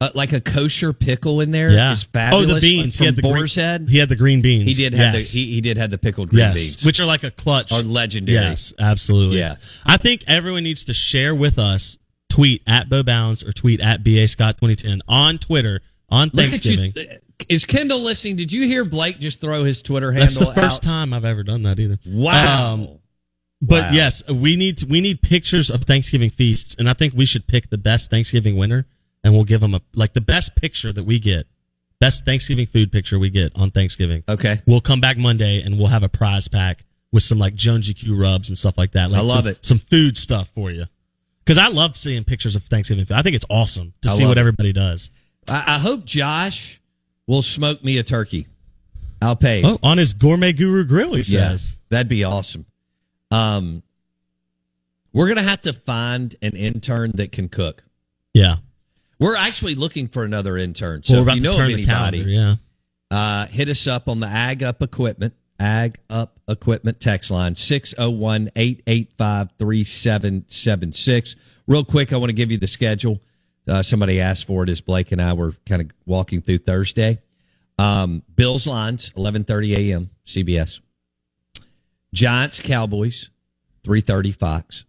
[0.00, 1.70] uh, like a kosher pickle in there.
[1.70, 1.92] yeah.
[1.92, 2.50] It's fabulous.
[2.50, 2.96] Oh, the beans.
[2.96, 3.88] From he had the boar's green, head.
[3.88, 4.64] He had the green beans.
[4.64, 5.32] He did have Yes.
[5.32, 7.70] the he, he did have the pickled green yes, beans, which are like a clutch.
[7.70, 8.38] are legendary.
[8.38, 9.38] Yes, absolutely.
[9.38, 9.56] Yeah.
[9.86, 11.98] I think everyone needs to share with us.
[12.28, 16.92] Tweet at Bo Bounds or tweet at ba Scott 2010 on Twitter on Thanksgiving.
[16.96, 17.04] you.
[17.48, 18.36] Is Kendall listening?
[18.36, 20.24] Did you hear Blake just throw his Twitter handle?
[20.26, 20.82] That's the first out?
[20.82, 21.98] time I've ever done that either.
[22.06, 22.72] Wow.
[22.74, 22.88] Um,
[23.60, 23.90] But Wow.
[23.92, 27.46] yes, we need to, we need pictures of Thanksgiving feasts, and I think we should
[27.46, 28.86] pick the best Thanksgiving winner,
[29.22, 31.46] and we'll give them a like the best picture that we get,
[32.00, 34.24] best Thanksgiving food picture we get on Thanksgiving.
[34.28, 34.60] Okay.
[34.66, 38.16] We'll come back Monday and we'll have a prize pack with some like Jonesy Q
[38.20, 39.12] rubs and stuff like that.
[39.12, 39.64] Like I love some, it.
[39.64, 40.86] Some food stuff for you,
[41.44, 43.16] because I love seeing pictures of Thanksgiving food.
[43.16, 44.40] I think it's awesome to I see what it.
[44.40, 45.10] everybody does.
[45.48, 46.80] I, I hope Josh
[47.26, 48.46] will smoke me a turkey.
[49.20, 49.62] I'll pay.
[49.64, 51.76] Oh, on his Gourmet Guru Grill, he Yeah, says.
[51.90, 52.66] that'd be awesome.
[53.30, 53.82] Um,
[55.12, 57.82] we're gonna have to find an intern that can cook.
[58.34, 58.56] Yeah.
[59.18, 61.04] We're actually looking for another intern.
[61.04, 62.28] So Well, if you know of anybody, calendar.
[62.28, 62.56] Yeah.
[63.10, 68.50] uh, hit us up on the Ag Up Equipment, Ag Up Equipment text line 601
[68.56, 71.36] 885 3776.
[71.68, 73.20] Real quick, I want to give you the schedule.
[73.68, 77.20] Uh, somebody asked for it as Blake and I were kind of walking through Thursday.
[77.78, 80.10] Um, Bills lines, 11:30 a.m.
[80.26, 80.80] CBS.
[82.12, 83.30] Giants Cowboys,
[83.84, 84.84] 3:30 Fox,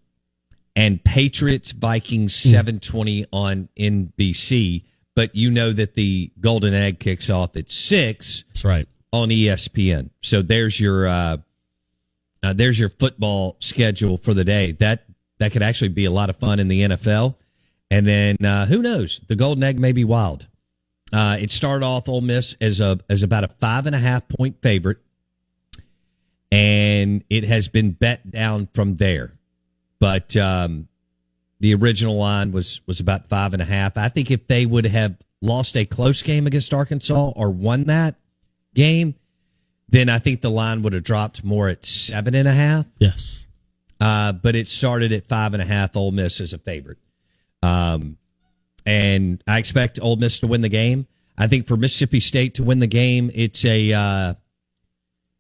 [0.75, 4.83] and Patriots Vikings 7:20 on NBC.
[5.15, 8.43] But you know that the Golden Egg kicks off at six.
[8.49, 10.09] That's right on ESPN.
[10.21, 11.37] So there's your uh,
[12.41, 14.73] uh, there's your football schedule for the day.
[14.73, 15.05] That
[15.37, 17.35] that could actually be a lot of fun in the NFL.
[17.93, 19.21] And then uh, who knows?
[19.27, 20.47] The Golden Egg may be wild.
[21.13, 24.27] Uh, it started off Ole Miss as a as about a five and a half
[24.27, 24.97] point favorite,
[26.51, 29.37] and it has been bet down from there.
[29.99, 30.87] But um,
[31.59, 33.95] the original line was was about five and a half.
[33.95, 38.15] I think if they would have lost a close game against Arkansas or won that
[38.73, 39.13] game,
[39.87, 42.87] then I think the line would have dropped more at seven and a half.
[42.97, 43.45] Yes.
[44.01, 45.95] Uh, but it started at five and a half.
[45.95, 46.97] Ole Miss as a favorite.
[47.63, 48.17] Um,
[48.85, 51.07] and I expect Ole Miss to win the game.
[51.37, 54.33] I think for Mississippi State to win the game, it's a, uh,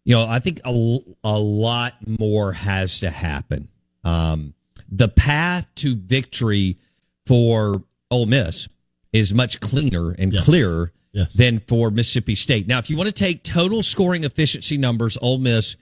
[0.05, 3.67] you know, I think a, a lot more has to happen.
[4.03, 4.53] Um,
[4.89, 6.77] the path to victory
[7.25, 8.67] for Ole Miss
[9.11, 10.45] is much cleaner and Yes.
[10.45, 11.33] clearer Yes.
[11.33, 12.67] than for Mississippi State.
[12.67, 15.75] Now, if you want to take total scoring efficiency numbers, Ole Miss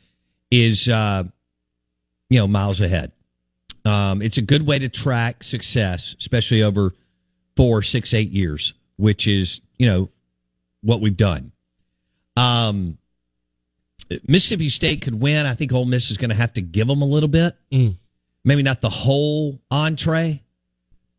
[0.52, 1.24] is, uh,
[2.30, 3.12] you know, miles ahead.
[3.86, 6.94] Um, it's a good way to track success, especially over
[7.56, 10.10] four, six, eight years, which is, you know,
[10.82, 11.52] what we've done.
[12.38, 12.98] Um,
[14.28, 15.46] Mississippi State could win.
[15.46, 17.56] I think Ole Miss is going to have to give them a little bit.
[17.72, 17.98] Mm.
[18.44, 20.42] Maybe not the whole entree,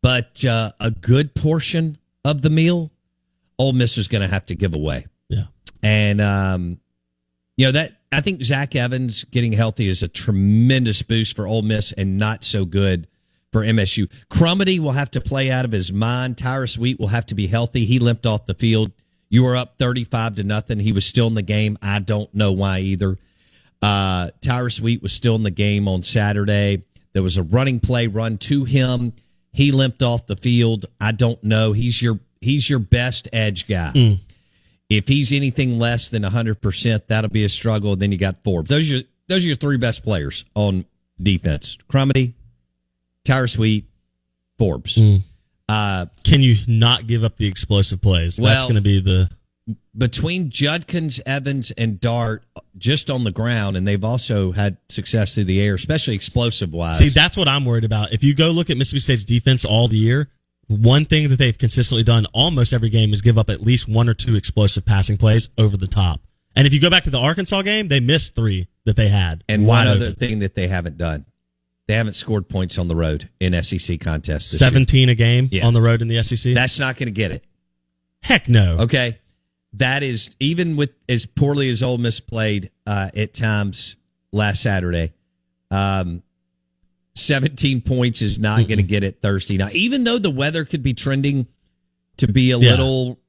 [0.01, 2.91] but uh, a good portion of the meal.
[3.57, 5.05] Ole Miss is going to have to give away.
[5.29, 5.43] Yeah.
[5.81, 6.79] And um,
[7.57, 11.61] you know that I think Zach Evans getting healthy is a tremendous boost for Ole
[11.61, 13.07] Miss and not so good
[13.51, 14.09] for MSU.
[14.31, 16.37] Crumedy will have to play out of his mind.
[16.37, 17.85] Tyrus Wheat will have to be healthy.
[17.85, 18.91] He limped off the field.
[19.29, 20.79] You were up thirty-five to nothing.
[20.79, 21.77] He was still in the game.
[21.81, 23.17] I don't know why either.
[23.81, 26.83] Uh, Tyrus Wheat was still in the game on Saturday.
[27.13, 29.13] There was a running play run to him.
[29.51, 30.85] He limped off the field.
[31.01, 31.73] I don't know.
[31.73, 33.91] He's your he's your best edge guy.
[33.93, 34.19] Mm.
[34.97, 37.95] If he's anything less than 100%, that'll be a struggle.
[37.95, 38.69] Then you got Forbes.
[38.69, 40.85] Those are your, those are your three best players on
[41.21, 41.77] defense.
[41.89, 42.33] Crumedy,
[43.25, 43.85] Tyrus Wheat,
[44.57, 44.99] Forbes.
[45.69, 48.37] Uh, Can you not give up the explosive plays?
[48.37, 49.29] That's going to be the
[49.97, 52.43] between Judkins, Evans, and Dart
[52.77, 56.97] just on the ground, and they've also had success through the air, especially explosive wise.
[56.97, 58.11] See, that's what I'm worried about.
[58.11, 60.29] If you go look at Mississippi State's defense all the year,
[60.73, 64.09] one thing that they've consistently done almost every game is give up at least one
[64.09, 66.21] or two explosive passing plays over the top.
[66.55, 69.43] And if you go back to the Arkansas game, they missed three that they had.
[69.49, 71.25] and one other thing that they haven't done,
[71.87, 74.51] they haven't scored points on the road in SEC contests.
[74.51, 74.69] This year.
[74.69, 75.65] 17 a game Yeah.
[75.65, 76.53] on the road in the SEC.
[76.53, 77.43] That's not going to get it.
[78.21, 78.77] Heck no.
[78.81, 79.19] Okay,
[79.73, 83.95] that is even with as poorly as Ole Miss played uh, at times
[84.31, 85.11] last Saturday.
[85.71, 86.21] Um,
[87.15, 90.81] Seventeen points is not going to get it Thursday night, even though the weather could
[90.81, 91.45] be trending
[92.17, 92.71] to be a Yeah.
[92.71, 93.19] little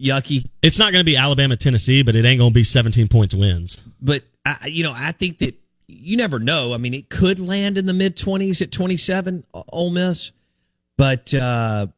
[0.00, 0.44] yucky.
[0.62, 3.34] It's not going to be Alabama, Tennessee, but it ain't going to be 17 points
[3.34, 3.82] wins.
[4.00, 5.54] But I, you know, I think that
[5.88, 6.72] you never know.
[6.72, 10.30] I mean, it could land in the mid twenties at twenty seven, Ole Miss,
[10.96, 11.88] but uh,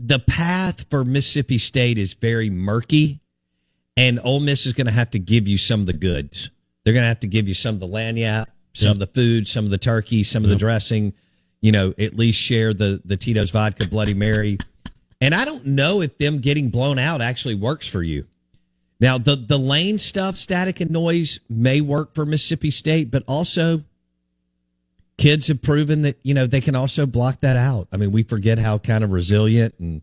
[0.00, 3.20] the path for Mississippi State is very murky,
[3.96, 6.50] and Ole Miss is going to have to give you some of the goods.
[6.84, 8.48] They're going to have to give you some of the lanyard,
[8.78, 11.12] some of the food, some of the turkey, some of the dressing.
[11.60, 14.58] You know, at least share the the Tito's vodka Bloody Mary.
[15.20, 18.26] And I don't know if them getting blown out actually works for you.
[19.00, 23.82] Now, the the lane stuff, static and noise, may work for Mississippi State, but also
[25.16, 27.88] kids have proven that you know they can also block that out.
[27.92, 30.02] I mean, we forget how kind of resilient and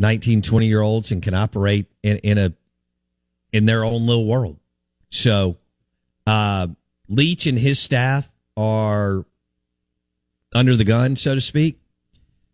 [0.00, 2.52] 19, 20 year olds and can operate in, in a
[3.52, 4.58] in their own little world.
[5.10, 5.56] So,
[6.26, 6.68] uh,
[7.10, 9.26] Leach and his staff are
[10.54, 11.78] under the gun, so to speak,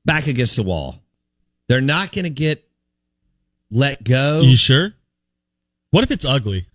[0.05, 0.99] back against the wall.
[1.69, 2.69] They're not going to get
[3.71, 4.41] let go.
[4.41, 4.95] You sure?
[5.93, 6.67] What if it's ugly?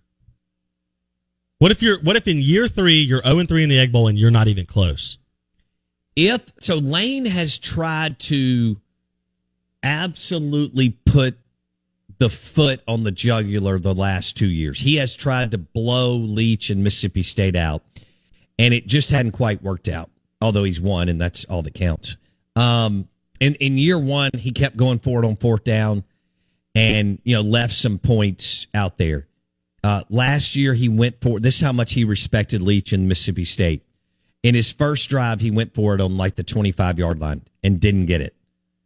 [1.58, 3.92] What if you're what if in year 3 you're 0 and 3 in the Egg
[3.92, 5.18] Bowl and you're not even close?
[6.16, 8.76] if so lane has tried to
[9.82, 11.38] absolutely put
[12.22, 16.70] the foot on the jugular the last two years he has tried to blow leach
[16.70, 17.82] and mississippi state out
[18.58, 20.08] and it just hadn't quite worked out
[20.40, 22.16] although he's won and that's all that counts
[22.56, 23.08] um
[23.40, 26.04] in, in year one he kept going forward on fourth down
[26.74, 29.26] and you know left some points out there.
[29.84, 31.56] Uh, last year he went for this.
[31.56, 33.84] Is how much he respected Leach and Mississippi State.
[34.42, 37.80] In his first drive, he went for it on like the 25 yard line and
[37.80, 38.34] didn't get it.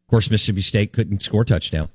[0.07, 1.89] Of course, Mississippi State couldn't score touchdown,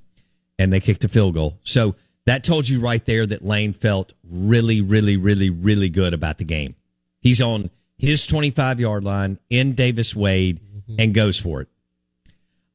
[0.62, 1.57] and they kicked a field goal.
[1.64, 1.95] So
[2.26, 6.43] that told you right there that Lane felt really, really, really, really good about the
[6.43, 6.76] game.
[7.20, 10.59] He's on his 25 yard line in Davis Wade
[10.99, 11.68] and goes for it.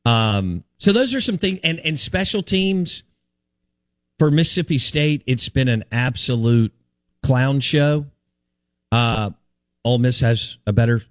[0.05, 3.05] Um, so those are some things, and and special teams
[4.19, 5.23] for Mississippi State.
[5.27, 6.73] It's been an absolute
[7.23, 8.07] clown show.
[8.91, 9.31] Uh,
[9.85, 11.03] Ole Miss has a better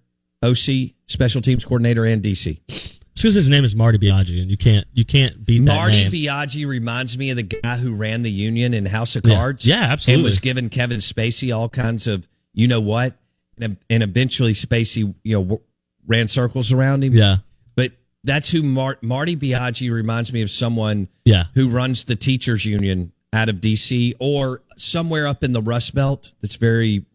[0.43, 2.94] OC, special teams coordinator, and DC.
[3.15, 6.03] It's because his name is Marty Biagi, and you can't you can't beat that Marty
[6.03, 6.11] name.
[6.11, 9.65] Biagi reminds me of the guy who ran the union in House of Cards.
[9.65, 10.19] Yeah, absolutely.
[10.19, 13.13] And was giving Kevin Spacey all kinds of you know what,
[13.57, 15.61] and, and eventually Spacey you know
[16.05, 17.13] ran circles around him.
[17.13, 17.37] Yeah.
[17.75, 17.93] But
[18.25, 21.45] that's who Mar- Marty Biagi reminds me of someone Yeah.
[21.53, 26.33] who runs the teachers union out of DC or somewhere up in the Rust Belt
[26.41, 27.05] that's very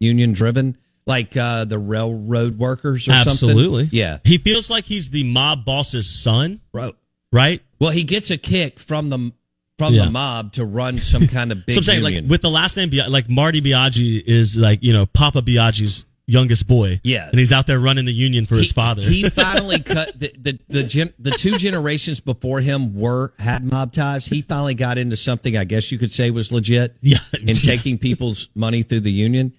[0.00, 0.76] union driven,
[1.06, 3.30] like uh, the railroad workers or something.
[3.50, 3.88] Absolutely.
[3.92, 4.18] Yeah.
[4.24, 6.94] He feels like he's the mob boss's son, Right.
[7.32, 7.62] right?
[7.80, 9.32] Well, he gets a kick from the
[9.78, 10.06] from Yeah.
[10.06, 12.24] the mob to run some kind of big so I'm saying, union.
[12.24, 16.04] like, with the last name, Bia- like Marty Biagi is like you know Papa Biagi's
[16.28, 16.98] youngest boy.
[17.04, 17.28] Yeah.
[17.30, 19.02] and he's out there running the union for his father.
[19.02, 23.92] he finally cut the the the, gen, the two generations before him were had mob
[23.92, 24.26] ties.
[24.26, 26.96] He finally got into something I guess you could say was legit.
[27.02, 27.18] Yeah.
[27.46, 29.52] in taking people's money through the union,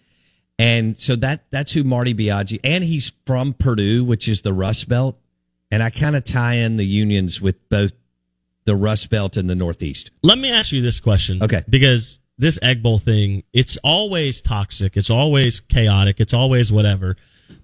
[0.59, 4.89] and so that that's who Marty Biagi, and he's from Purdue, which is the Rust
[4.89, 5.19] Belt,
[5.71, 7.93] and I kind of tie in the unions with both
[8.65, 10.11] the Rust Belt and the Northeast.
[10.23, 11.41] Let me ask you this question.
[11.41, 11.63] Okay.
[11.69, 14.97] Because this Egg Bowl thing, it's always toxic.
[14.97, 16.19] It's always chaotic.
[16.19, 17.15] It's always whatever.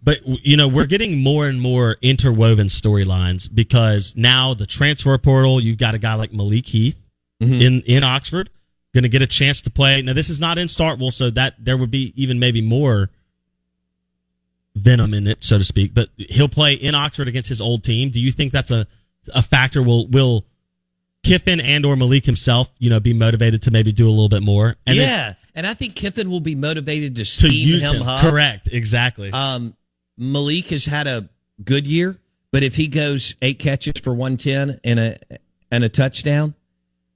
[0.01, 5.61] But, you know, we're getting more and more interwoven storylines because now the transfer portal,
[5.61, 6.97] you've got a guy like Malik Heath
[7.41, 7.61] mm-hmm.
[7.61, 8.49] in, in Oxford
[8.93, 10.01] going to get a chance to play.
[10.01, 13.09] Now, this is not in Starkville, so that there would be even maybe more
[14.75, 15.93] venom in it, so to speak.
[15.93, 18.09] But he'll play in Oxford against his old team.
[18.09, 18.87] Do you think that's a,
[19.33, 19.81] a factor?
[19.81, 20.45] Will, will,
[21.23, 24.43] Kiffin and or Malik himself, you know, be motivated to maybe do a little bit
[24.43, 24.75] more.
[24.85, 28.03] And then yeah, and I think Kiffin will be motivated to to use him, him.
[28.03, 28.21] up.
[28.21, 28.67] Correct.
[28.71, 29.31] Exactly.
[29.31, 29.73] Um,
[30.17, 31.29] Malik has had a
[31.63, 32.17] good year,
[32.51, 35.17] but if he goes eight catches for one ten and a
[35.71, 36.55] and a touchdown,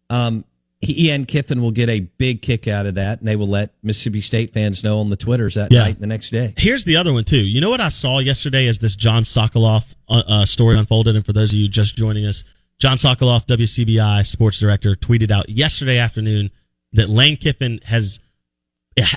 [0.09, 0.45] um,
[0.81, 4.21] and Kiffin will get a big kick out of that, and they will let Mississippi
[4.21, 5.83] State fans know on the twitters that Yeah.
[5.85, 6.53] night the next day.
[6.57, 7.39] Here's the other one too.
[7.41, 11.25] You know what I saw yesterday as this John Sokoloff uh, uh, story unfolded, and
[11.25, 12.43] for those of you just joining us,
[12.79, 16.51] John Sokoloff, WCBI sports director, tweeted out yesterday afternoon
[16.93, 18.19] that Lane Kiffin has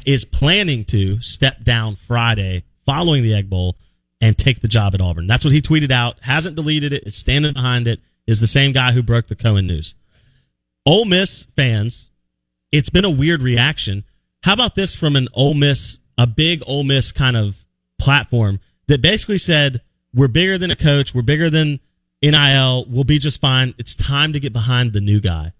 [0.04, 3.76] is planning to step down Friday following the Egg Bowl
[4.20, 5.26] and take the job at Auburn.
[5.26, 6.18] That's what he tweeted out.
[6.20, 7.04] Hasn't deleted it.
[7.06, 8.00] Is standing behind it.
[8.26, 9.94] Is the same guy who broke the Cohen news.
[10.90, 12.10] Ole Miss fans,
[12.72, 14.02] it's been a weird reaction.
[14.42, 17.64] How about this from an Ole Miss, a big Ole Miss kind of
[18.00, 19.82] platform that basically said,
[20.12, 21.14] we're bigger than a coach.
[21.14, 21.78] We're bigger than
[22.20, 22.86] NIL.
[22.88, 23.72] We'll be just fine.
[23.78, 25.52] It's time to get behind the new guy.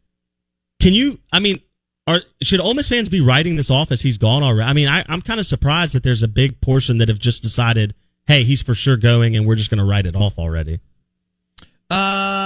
[0.81, 1.61] Can you, I mean,
[2.09, 4.69] are, should Ole Miss fans be writing this off as he's gone already?
[4.69, 7.45] I mean, I, I'm kind of surprised that there's a big portion that have just
[7.45, 7.95] decided,
[8.27, 10.81] hey, he's for sure going and we're just going to write it off already.
[11.89, 12.40] Uh,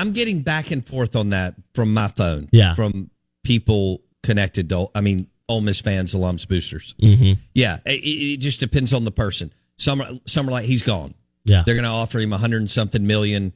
[0.00, 2.48] I'm getting back and forth on that from my phone.
[2.52, 2.74] Yeah.
[2.74, 3.10] from
[3.44, 4.88] people connected to.
[4.94, 6.94] I mean, Ole Miss fans, alums, boosters.
[7.02, 7.40] Mm-hmm.
[7.54, 9.52] Yeah, it, it just depends on the person.
[9.76, 11.14] Some are, some are like he's gone.
[11.44, 11.64] Yeah.
[11.66, 13.52] They're going to offer him a hundred and something million.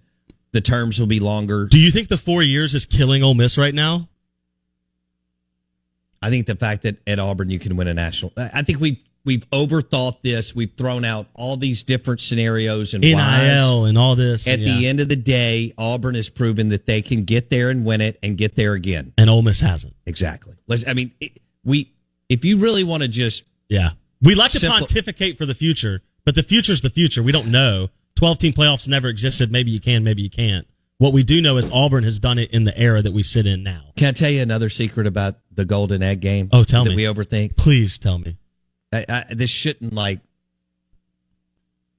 [0.52, 1.66] The terms will be longer.
[1.66, 4.08] Do you think the four years is killing Ole Miss right now?
[6.20, 8.32] I think the fact that at Auburn you can win a national.
[8.36, 10.54] I I think we've we've overthought this.
[10.54, 13.42] We've thrown out all these different scenarios and whys.
[13.42, 14.46] NIL and all this.
[14.46, 14.76] At yeah.
[14.76, 18.00] the end of the day, Auburn has proven that they can get there and win
[18.00, 19.12] it and get there again.
[19.18, 19.94] and Ole Miss hasn't.
[20.06, 20.54] Exactly.
[20.66, 20.86] Let's.
[20.86, 21.92] I mean, it, we.
[22.28, 23.90] If you really want to just Yeah.
[24.22, 27.22] We like to pontificate for the future, but the future's the future.
[27.22, 27.90] We don't know.
[28.16, 29.52] 12 team playoffs never existed.
[29.52, 30.66] Maybe you can, maybe you can't.
[30.98, 33.46] What we do know is Auburn has done it in the era that we sit
[33.46, 33.82] in now.
[33.96, 36.48] Can I tell you another secret about the Golden Egg game?
[36.52, 36.96] Oh, tell that me.
[36.96, 37.56] we overthink.
[37.56, 38.38] Please tell me.
[38.94, 40.20] I, I, this shouldn't like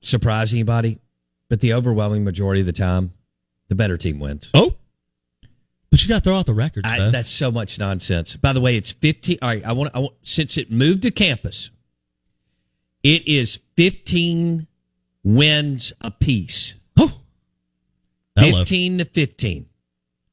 [0.02, 1.00] surprise anybody,
[1.50, 3.14] but the overwhelming majority of the time,
[3.68, 4.50] the better team wins.
[4.54, 4.76] Oh.
[5.92, 8.36] But you got to throw out the records, I, that's so much nonsense.
[8.36, 9.40] By the way, it's 15.
[9.42, 11.70] All right, I want, I want since it moved to campus,
[13.04, 14.68] it is 15
[15.24, 16.76] wins apiece.
[16.98, 17.22] Oh.
[18.36, 18.60] Hello.
[18.60, 19.66] 15 to 15.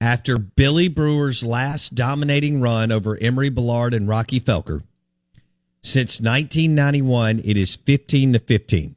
[0.01, 4.83] After Billy Brewer's last dominating run over Emory Bellard and Rocky Felker,
[5.83, 8.95] since 1991, it is 15 to 15.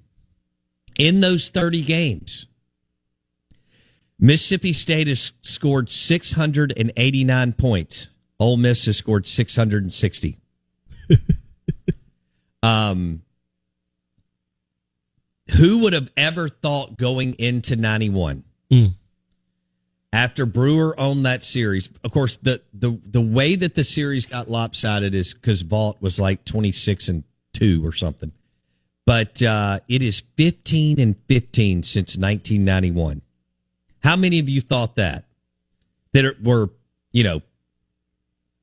[0.98, 2.46] In those 30 games,
[4.20, 8.10] Mississippi State has scored 689 points.
[8.40, 10.38] Ole Miss has scored 660.
[12.64, 13.22] um,
[15.58, 18.94] who would have ever thought going into 91 Mm.
[20.16, 21.90] After Brewer owned that series?
[22.02, 26.22] Of course, the the the way that the series got lopsided is because Vaught was
[26.22, 28.32] like 26 and 2 or something.
[29.06, 33.24] But uh, it is 15 and 15 since 1991.
[34.04, 35.26] How many of you thought that?
[36.14, 36.70] That were,
[37.12, 37.42] you know,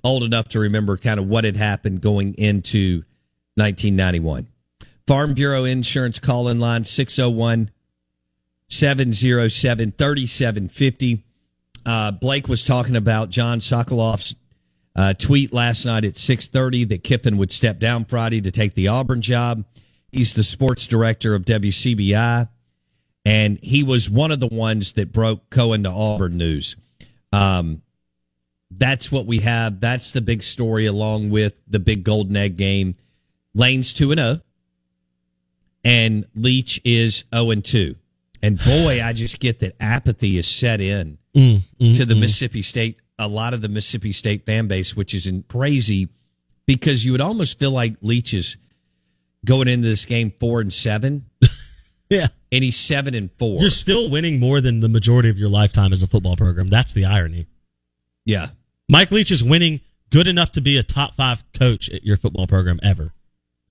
[0.03, 3.05] old enough to remember kind of what had happened going into
[3.57, 4.47] 1991.
[5.07, 7.71] Farm Bureau Insurance call in line 601
[8.69, 11.25] 707 3750.
[11.85, 14.35] Uh, Blake was talking about John Sokoloff's
[14.95, 18.89] uh, tweet last night at 6:30 that Kiffin would step down Friday to take the
[18.89, 19.65] Auburn job.
[20.11, 22.49] He's the sports director of WCBI,
[23.25, 26.77] and he was one of the ones that broke Cohen to Auburn news.
[27.33, 27.83] Um,
[28.71, 29.81] that's what we have.
[29.81, 32.95] That's the big story, along with the big Golden Egg game.
[33.55, 34.41] Lane's two and zero,
[35.85, 37.97] and Leach is zero and two.
[38.43, 42.21] And boy, I just get that apathy is set in Mm, mm, to the mm.
[42.21, 46.09] Mississippi State, a lot of the Mississippi State fan base, which is in crazy
[46.67, 48.57] because you would almost feel like Leach is
[49.45, 51.25] going into this game four and seven,
[52.11, 52.29] Yeah.
[52.53, 53.61] and he's seven and four.
[53.61, 56.67] You're still winning more than the majority of your lifetime as a football program.
[56.67, 57.47] That's the irony.
[58.27, 58.49] yeah,
[58.89, 59.81] Mike Leach is winning
[60.11, 63.13] good enough to be a top five coach at your football program ever.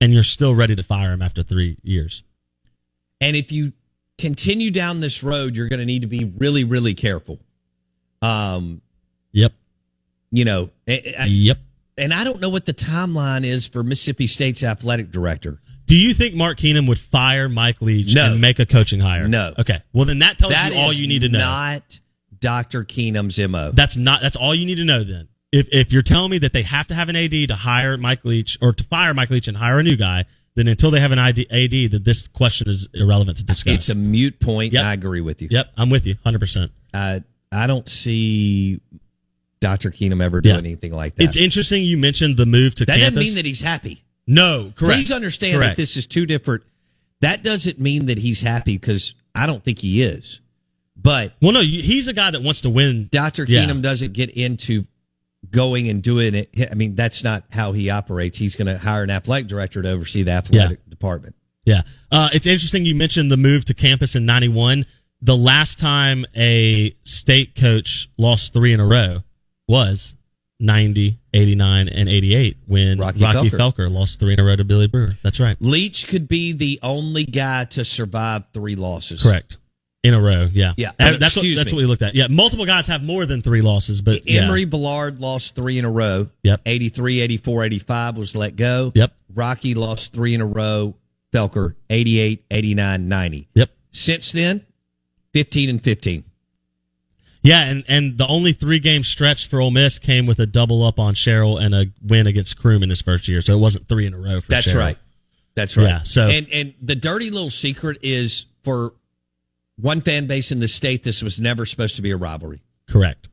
[0.01, 2.23] And you're still ready to fire him after three years.
[3.21, 3.73] and if you
[4.17, 7.39] continue down this road, you're going to need to be really, really careful.
[8.21, 8.81] Um,
[9.33, 9.53] Yep.
[10.31, 11.59] you know, I- I- Yep.
[11.97, 15.59] and I don't know what the timeline is for Mississippi State's athletic director.
[15.87, 18.31] Do you think Mark Keenum would fire Mike Leach No.
[18.31, 19.27] and make a coaching hire?
[19.27, 19.53] No.
[19.59, 19.79] Okay.
[19.91, 21.39] Well, then that tells That you all you need to know.
[21.39, 21.99] Not
[22.39, 22.85] Dr.
[22.85, 23.71] Keenum's mo.
[23.73, 24.21] That's not.
[24.21, 25.03] That's all you need to know.
[25.03, 27.97] Then, if if you're telling me that they have to have an AD to hire
[27.97, 30.99] Mike Leach or to fire Mike Leach and hire a new guy, then until they
[31.01, 33.73] have an ID, AD, that this question is irrelevant to discuss.
[33.75, 34.71] It's a mute point.
[34.73, 34.83] Yep.
[34.85, 35.49] I agree with you.
[35.51, 36.71] Yep, I'm with you, hundred percent.
[37.51, 38.79] I don't see
[39.59, 39.91] Dr.
[39.91, 40.59] Keenum ever doing Yeah.
[40.59, 41.23] anything like that.
[41.23, 42.95] It's interesting you mentioned the move to campus.
[42.95, 43.15] that campus.
[43.15, 44.03] doesn't mean that he's happy.
[44.27, 44.95] no, correct.
[44.99, 45.75] Please understand Correct.
[45.77, 46.63] that this is two different.
[47.21, 50.39] That doesn't mean that he's happy because I don't think he is.
[50.95, 53.09] But Well, no, he's a guy that wants to win.
[53.11, 53.45] Dr.
[53.47, 53.65] Yeah.
[53.65, 54.85] Keenum doesn't get into
[55.49, 56.49] going and doing it.
[56.71, 58.37] I mean, that's not how he operates.
[58.37, 61.35] He's going to hire an athletic director to oversee the athletic department.
[61.65, 61.81] Yeah.
[62.11, 64.85] Uh, it's interesting you mentioned the move to campus in 91.
[65.21, 69.23] The last time a state coach lost three in a row
[69.67, 70.15] was
[70.59, 73.73] 90, 89, and 88 when Rocky Rocky, Felker.
[73.73, 73.91] Felker.
[73.91, 75.17] lost three in a row to Billy Brewer.
[75.23, 75.57] That's right.
[75.59, 79.23] Leach could be the only guy to survive three losses.
[79.23, 79.57] Correct.
[80.03, 80.49] In a row.
[80.51, 80.73] Yeah.
[80.77, 80.91] Yeah.
[80.99, 82.15] Uh, that's what, that's what we looked at.
[82.15, 82.25] Yeah.
[82.27, 84.41] Multiple guys have more than three losses, but yeah.
[84.41, 86.27] Emory Bellard lost three in a row.
[86.41, 86.61] Yep.
[86.65, 88.91] 83, 84, 85 was let go.
[88.95, 89.13] Yep.
[89.35, 90.95] Rocky lost three in a row.
[91.31, 93.47] Felker, 88, 89, 90.
[93.53, 93.69] Yep.
[93.91, 94.65] Since then,
[95.33, 96.23] 15 and 15.
[97.43, 100.83] Yeah, and, and the only three game stretch for Ole Miss came with a double
[100.83, 103.41] up on Sherrill and a win against Croom in his first year.
[103.41, 104.85] So it wasn't three in a row for That's Sherrill.
[104.85, 104.97] right.
[105.55, 105.83] That's right.
[105.85, 108.93] Yeah, so- and and the dirty little secret is for
[109.77, 113.27] one fan base in the state, this was never supposed to be a rivalry, Correct.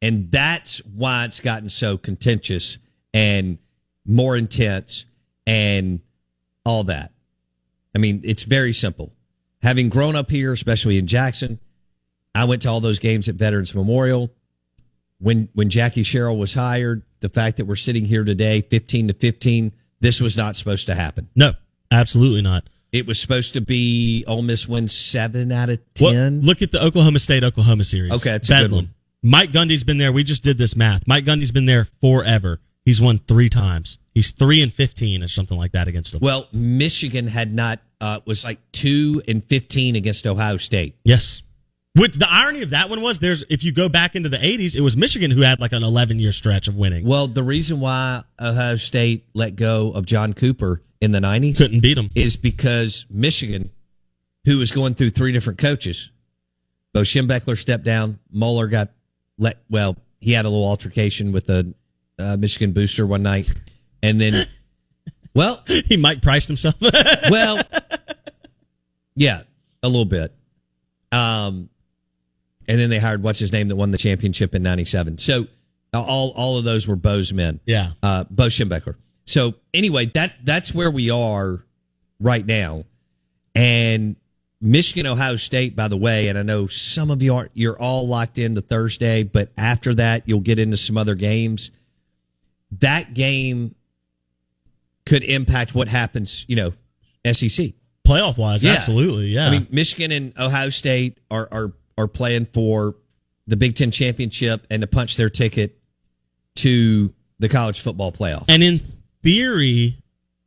[0.00, 2.78] and that's why it's gotten so contentious
[3.12, 3.58] and
[4.06, 5.04] more intense
[5.46, 6.00] and
[6.64, 7.12] all that.
[7.94, 9.12] I mean, it's very simple.
[9.66, 11.58] Having grown up here, especially in Jackson,
[12.36, 14.30] I went to all those games at Veterans Memorial.
[15.18, 19.14] When when Jackie Sherrill was hired, the fact that we're sitting here today, fifteen to
[19.14, 21.28] fifteen, this was not supposed to happen.
[21.34, 21.54] No,
[21.90, 22.68] absolutely not.
[22.92, 26.42] It was supposed to be Ole Miss wins seven out of Well, ten.
[26.42, 28.12] look at the Oklahoma State Oklahoma series.
[28.12, 28.84] Okay, that's a good Bedlam.
[28.84, 28.94] one.
[29.24, 30.12] Mike Gundy's been there.
[30.12, 31.08] We just did this math.
[31.08, 32.60] Mike Gundy's been there forever.
[32.86, 33.98] He's won three times.
[34.14, 36.20] He's three and fifteen or something like that against them.
[36.22, 40.94] well, Michigan had not uh, was like two and fifteen against Ohio State.
[41.04, 41.42] yes.
[41.98, 44.76] Which the irony of that one was there's if you go back into the 80s,
[44.76, 47.06] it was Michigan who had like an 11 year stretch of winning.
[47.06, 51.80] Well, the reason why Ohio State let go of John Cooper in the nineties Couldn't
[51.80, 53.70] beat him is because Michigan,
[54.44, 56.10] who was going through three different coaches,
[56.92, 58.18] Bo Schembechler stepped down.
[58.30, 58.90] Moeller got
[59.38, 59.62] let.
[59.70, 61.74] Well, he had a little altercation with a
[62.18, 63.52] uh, Michigan booster one night,
[64.02, 64.46] and then,
[65.34, 66.74] well, he Mike priced himself.
[67.30, 67.62] well,
[69.14, 69.42] yeah,
[69.82, 70.32] a little bit.
[71.12, 71.68] Um,
[72.68, 75.18] and then they hired what's his name that won the championship in '97.
[75.18, 75.46] So
[75.94, 77.60] all all of those were Bo's men.
[77.64, 77.92] yeah.
[78.02, 78.96] uh, Bo Schembechler.
[79.24, 81.64] So anyway, that that's where we are
[82.20, 82.84] right now,
[83.54, 84.16] and
[84.60, 88.08] Michigan, Ohio State, by the way, and I know some of you aren't, you're all
[88.08, 91.70] locked into Thursday, but after that, you'll get into some other games.
[92.72, 93.74] That game
[95.06, 96.72] could impact what happens, you know,
[97.32, 97.72] SEC.
[98.06, 99.26] Playoff wise, absolutely.
[99.26, 99.48] Yeah.
[99.48, 102.96] I mean, Michigan and Ohio State are, are, are playing for
[103.46, 105.78] the Big Ten championship and to punch their ticket
[106.56, 108.44] to the college football playoff.
[108.48, 108.80] And in
[109.22, 109.98] theory,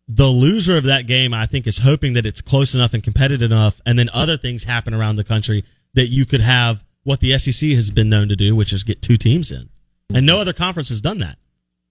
[0.07, 3.51] the loser of that game, I think, is hoping that it's close enough and competitive
[3.51, 5.63] enough, and then other things happen around the country
[5.93, 9.01] that you could have what the SEC has been known to do, which is get
[9.01, 9.69] two teams in.
[10.13, 11.37] And no other conference has done that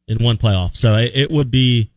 [0.09, 0.77] in one playoff.
[0.77, 1.91] So it, it would be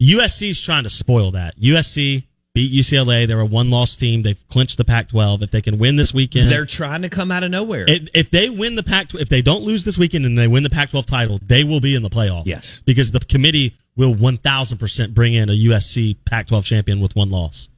[0.00, 1.58] USC's trying to spoil that.
[1.60, 2.24] USC
[2.54, 3.28] beat UCLA.
[3.28, 4.22] They're a one loss team.
[4.22, 5.42] They've clinched the Pac 12.
[5.42, 7.84] If they can win this weekend, They're trying to come out of nowhere.
[7.86, 10.62] if, if they win the Pac, if they don't lose this weekend and they win
[10.62, 12.44] the Pac-12 title, they will be in the playoff.
[12.46, 12.80] Yes.
[12.84, 17.68] because the committee will 1,000% bring in a USC Pac-12 champion with one loss.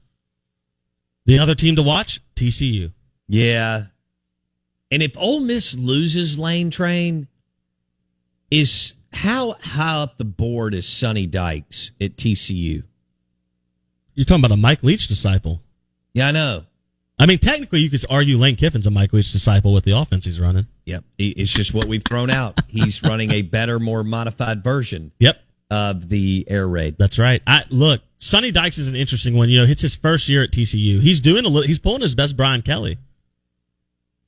[1.27, 2.93] The other team to watch, TCU.
[3.29, 3.85] Yeah.
[4.91, 7.29] And if Ole Miss loses Lane Train,
[8.51, 12.83] is how high up the board is Sonny Dykes at TCU?
[14.15, 15.63] You're talking about a Mike Leach disciple.
[16.13, 16.65] Yeah, I know.
[17.19, 20.25] I mean, technically, you could argue Lane Kiffin's a Mike Leach disciple with the offense
[20.25, 20.67] he's running.
[20.87, 21.05] Yep.
[21.19, 22.61] It's just what we've thrown out.
[22.69, 25.39] He's running a better, more modified version Yep.
[25.71, 26.97] of the air raid.
[26.99, 27.41] That's right.
[27.47, 29.49] I look, Sonny Dykes is an interesting one.
[29.49, 31.01] You know, it's his first year at TCU.
[31.01, 31.67] He's doing a little.
[31.67, 32.99] He's pulling his best Brian Kelly.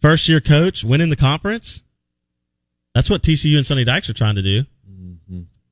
[0.00, 1.82] First year coach, winning the conference.
[2.94, 4.64] That's what TCU and Sonny Dykes are trying to do.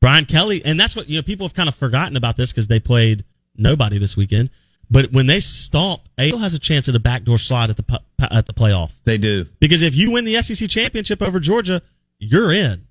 [0.02, 1.22] Brian Kelly, and that's what you know.
[1.22, 3.24] People have kind of forgotten about this because they played
[3.56, 4.50] nobody this weekend.
[4.90, 8.46] But when they stomp, A has a chance at a backdoor slide at the at
[8.46, 8.90] the playoff.
[9.04, 9.46] They do.
[9.60, 11.82] Because if you win the SEC championship over Georgia,
[12.18, 12.88] you're in.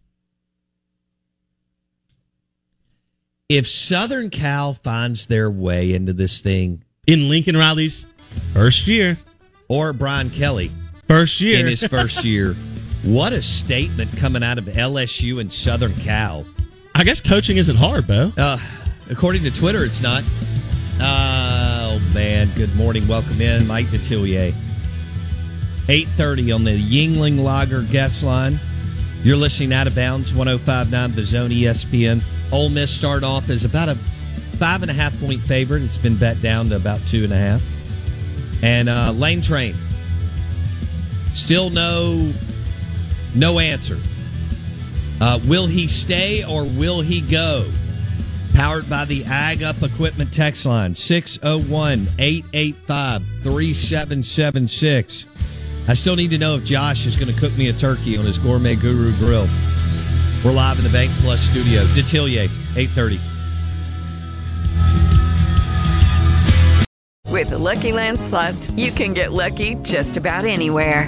[3.49, 8.07] If Southern Cal finds their way into this thing, In Lincoln Riley's
[8.53, 9.20] first year,
[9.68, 10.72] or Brian Kelly
[11.09, 12.53] first year in his first year,
[13.03, 16.45] what a statement coming out of LSU and Southern Cal.
[16.95, 18.31] I guess coaching isn't hard, Bo.
[18.37, 18.57] Uh,
[19.09, 20.23] according to Twitter, it's not.
[20.99, 22.49] Uh, oh man!
[22.55, 24.53] Good morning, welcome in, Mike Detillier.
[25.89, 28.59] Eight thirty on the Yuengling Lager guest line.
[29.23, 32.23] You're listening out of bounds, 105.9 The Zone ESPN.
[32.51, 33.95] Ole Miss start off as about a
[34.57, 35.83] five and a half point favorite.
[35.83, 37.63] It's been bet down to about two and a half.
[38.63, 39.75] And uh, Lane Train
[41.33, 42.31] still no
[43.35, 43.97] no answer.
[45.22, 47.69] Uh, will he stay or will he go?
[48.55, 55.26] Powered by the Ag Up Equipment text line 601 885 3776.
[55.88, 58.26] I still need to know if Josh is going to cook me a turkey on
[58.26, 59.47] his Gourmet Guru grill.
[60.43, 61.82] We're live in the Bank Plus studio.
[61.93, 63.19] Detillier, 830.
[67.32, 71.07] With the Lucky Land slots, you can get lucky just about anywhere.